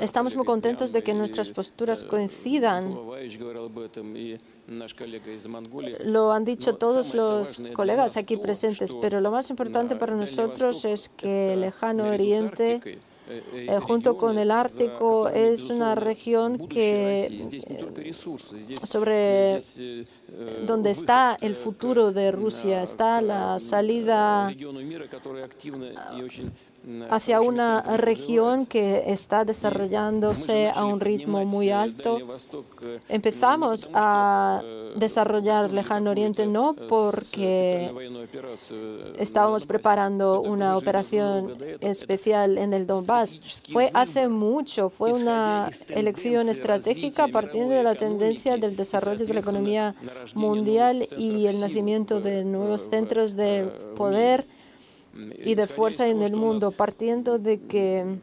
estamos 0.00 0.36
muy 0.36 0.44
contentos 0.44 0.92
de 0.92 1.02
que 1.02 1.14
nuestras 1.14 1.50
posturas 1.50 2.04
coincidan. 2.04 2.94
Lo 6.04 6.32
han 6.32 6.44
dicho 6.44 6.76
todos 6.76 7.14
los 7.14 7.62
colegas 7.74 8.16
aquí 8.16 8.36
presentes, 8.36 8.94
pero 9.00 9.20
lo 9.20 9.30
más 9.30 9.50
importante 9.50 9.96
para 9.96 10.14
nosotros 10.14 10.84
es 10.84 11.08
que 11.08 11.54
el 11.54 11.62
lejano 11.62 12.04
oriente 12.04 12.80
eh, 13.30 13.78
junto 13.80 14.16
con 14.16 14.38
el 14.38 14.50
Ártico 14.50 15.28
es 15.28 15.70
una 15.70 15.94
región 15.94 16.66
que 16.68 17.62
sobre 18.84 19.62
donde 20.66 20.90
está 20.90 21.36
el 21.40 21.54
futuro 21.54 22.12
de 22.12 22.32
Rusia, 22.32 22.82
está 22.82 23.22
la 23.22 23.58
salida 23.58 24.52
hacia 27.10 27.40
una 27.40 27.82
región 27.96 28.66
que 28.66 29.04
está 29.06 29.44
desarrollándose 29.44 30.70
a 30.70 30.84
un 30.84 31.00
ritmo 31.00 31.44
muy 31.44 31.70
alto. 31.70 32.18
Empezamos 33.08 33.90
a 33.92 34.62
desarrollar 34.96 35.70
Lejano 35.70 36.10
Oriente 36.10 36.46
no 36.46 36.74
porque 36.88 37.92
estábamos 39.18 39.66
preparando 39.66 40.40
una 40.40 40.76
operación 40.76 41.56
especial 41.80 42.58
en 42.58 42.72
el 42.72 42.86
Donbass. 42.86 43.40
Fue 43.72 43.90
hace 43.94 44.28
mucho, 44.28 44.88
fue 44.88 45.12
una 45.12 45.70
elección 45.88 46.48
estratégica 46.48 47.28
partiendo 47.28 47.74
de 47.74 47.82
la 47.82 47.94
tendencia 47.94 48.56
del 48.56 48.76
desarrollo 48.76 49.26
de 49.26 49.34
la 49.34 49.40
economía 49.40 49.94
mundial 50.34 51.06
y 51.16 51.46
el 51.46 51.60
nacimiento 51.60 52.20
de 52.20 52.44
nuevos 52.44 52.88
centros 52.88 53.36
de 53.36 53.68
poder 53.96 54.46
y 55.44 55.54
de 55.54 55.66
fuerza 55.66 56.08
en 56.08 56.22
el 56.22 56.34
mundo, 56.34 56.70
partiendo 56.70 57.38
de 57.38 57.60
que 57.60 58.18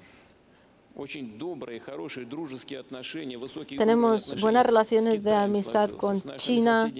tenemos 3.77 4.41
buenas 4.41 4.65
relaciones 4.65 5.23
de 5.23 5.33
amistad 5.35 5.91
con 5.91 6.21
China, 6.37 6.91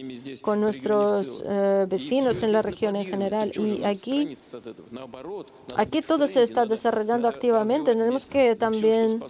con 0.42 0.62
nuestros 0.62 1.44
eh, 1.46 1.86
vecinos 1.90 2.44
en 2.44 2.52
la 2.52 2.62
región 2.62 2.96
en 2.96 3.06
general. 3.06 3.52
Y 3.56 3.84
aquí, 3.84 4.38
aquí 5.76 6.02
todo 6.02 6.28
se 6.28 6.44
está 6.44 6.66
desarrollando 6.66 7.28
activamente. 7.28 7.96
Tenemos 7.96 8.26
que 8.28 8.56
también 8.56 9.24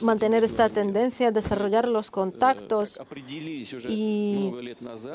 mantener 0.00 0.42
esta 0.42 0.68
tendencia, 0.68 1.30
desarrollar 1.30 1.86
los 1.86 2.10
contactos. 2.10 2.98
Y 3.88 4.52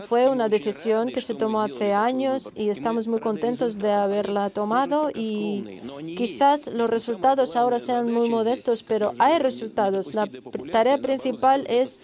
fue 0.05 0.29
una 0.29 0.47
decisión 0.47 1.09
que 1.09 1.21
se 1.21 1.35
tomó 1.35 1.61
hace 1.61 1.93
años 1.93 2.51
y 2.55 2.69
estamos 2.69 3.07
muy 3.07 3.19
contentos 3.19 3.77
de 3.77 3.91
haberla 3.91 4.49
tomado 4.49 5.09
y 5.13 5.81
quizás 6.15 6.67
los 6.67 6.89
resultados 6.89 7.48
ahora 7.55 7.79
sean 7.79 8.11
muy 8.11 8.29
modestos, 8.29 8.83
pero 8.83 9.13
hay 9.19 9.39
resultados. 9.39 10.13
La 10.13 10.27
tarea 10.71 10.97
principal 10.97 11.65
es 11.67 12.01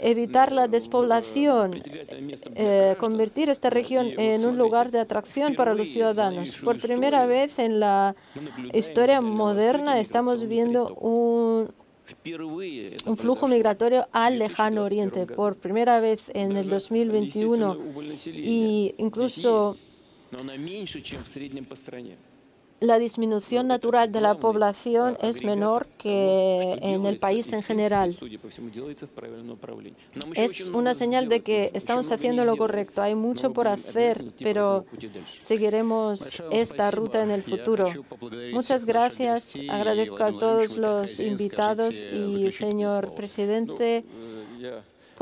evitar 0.00 0.52
la 0.52 0.68
despoblación, 0.68 1.82
eh, 2.54 2.96
convertir 2.98 3.50
esta 3.50 3.70
región 3.70 4.08
en 4.18 4.46
un 4.46 4.56
lugar 4.56 4.90
de 4.90 5.00
atracción 5.00 5.54
para 5.54 5.74
los 5.74 5.88
ciudadanos. 5.88 6.56
Por 6.64 6.78
primera 6.80 7.26
vez 7.26 7.58
en 7.58 7.80
la 7.80 8.14
historia 8.72 9.20
moderna 9.20 9.98
estamos 10.00 10.46
viendo 10.46 10.94
un, 10.94 11.72
un 13.06 13.16
flujo 13.16 13.48
migratorio 13.48 14.06
al 14.12 14.38
lejano 14.38 14.84
oriente 14.84 15.26
por 15.26 15.56
primera 15.56 16.00
vez 16.00 16.30
en 16.34 16.56
el 16.56 16.68
2021 16.68 17.78
y 18.26 18.94
incluso 18.98 19.76
la 22.82 22.98
disminución 22.98 23.68
natural 23.68 24.10
de 24.10 24.20
la 24.20 24.34
población 24.34 25.16
es 25.22 25.44
menor 25.44 25.86
que 25.98 26.78
en 26.82 27.06
el 27.06 27.18
país 27.18 27.52
en 27.52 27.62
general. 27.62 28.16
Es 30.34 30.68
una 30.68 30.92
señal 30.92 31.28
de 31.28 31.42
que 31.42 31.70
estamos 31.74 32.10
haciendo 32.10 32.44
lo 32.44 32.56
correcto. 32.56 33.00
Hay 33.00 33.14
mucho 33.14 33.52
por 33.52 33.68
hacer, 33.68 34.24
pero 34.42 34.84
seguiremos 35.38 36.42
esta 36.50 36.90
ruta 36.90 37.22
en 37.22 37.30
el 37.30 37.44
futuro. 37.44 37.88
Muchas 38.52 38.84
gracias. 38.84 39.60
Agradezco 39.68 40.22
a 40.22 40.36
todos 40.36 40.76
los 40.76 41.20
invitados 41.20 42.02
y, 42.02 42.50
señor 42.50 43.14
presidente, 43.14 44.04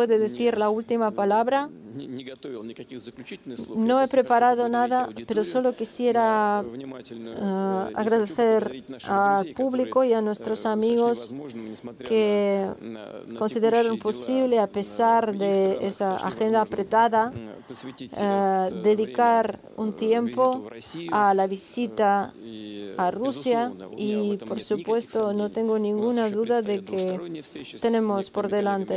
puede 0.00 0.18
decir 0.18 0.56
la 0.56 0.70
última 0.70 1.10
palabra. 1.10 1.68
No 3.76 4.00
he 4.00 4.08
preparado 4.08 4.68
nada, 4.68 5.08
pero 5.26 5.44
solo 5.44 5.74
quisiera 5.74 6.64
uh, 6.64 8.02
agradecer 8.02 8.84
al 9.04 9.46
público 9.48 10.02
y 10.04 10.12
a 10.14 10.22
nuestros 10.22 10.64
amigos 10.64 11.34
que 11.98 12.66
consideraron 13.38 13.98
posible, 13.98 14.58
a 14.58 14.68
pesar 14.68 15.36
de 15.36 15.78
esta 15.86 16.16
agenda 16.16 16.62
apretada, 16.62 17.32
uh, 17.32 18.82
dedicar 18.82 19.60
un 19.76 19.92
tiempo 19.94 20.70
a 21.10 21.34
la 21.34 21.46
visita 21.46 22.32
a 22.96 23.10
Rusia 23.10 23.72
y, 23.96 24.36
por 24.38 24.60
supuesto, 24.60 25.32
no 25.32 25.50
tengo 25.50 25.78
ninguna 25.78 26.30
duda 26.30 26.62
de 26.62 26.84
que 26.84 27.42
tenemos 27.80 28.30
por 28.30 28.48
delante 28.48 28.94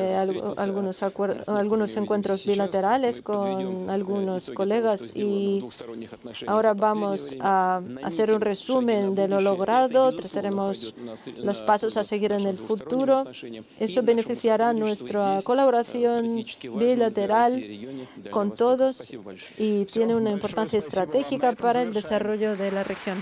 algunos, 1.01 1.49
algunos 1.49 1.95
encuentros 1.95 2.45
bilaterales 2.45 3.21
con 3.21 3.89
algunos 3.89 4.51
colegas 4.51 5.11
y 5.15 5.65
ahora 6.45 6.73
vamos 6.73 7.35
a 7.39 7.81
hacer 8.03 8.33
un 8.33 8.41
resumen 8.41 9.15
de 9.15 9.27
lo 9.27 9.41
logrado, 9.41 10.13
trazaremos 10.15 10.93
los 11.37 11.61
pasos 11.61 11.97
a 11.97 12.03
seguir 12.03 12.33
en 12.33 12.45
el 12.45 12.57
futuro. 12.57 13.23
Eso 13.79 14.03
beneficiará 14.03 14.73
nuestra 14.73 15.41
colaboración 15.43 16.45
bilateral 16.77 17.63
con 18.29 18.53
todos 18.53 19.11
y 19.57 19.85
tiene 19.85 20.15
una 20.15 20.31
importancia 20.31 20.79
estratégica 20.79 21.53
para 21.53 21.81
el 21.81 21.93
desarrollo 21.93 22.55
de 22.55 22.71
la 22.71 22.83
región. 22.83 23.17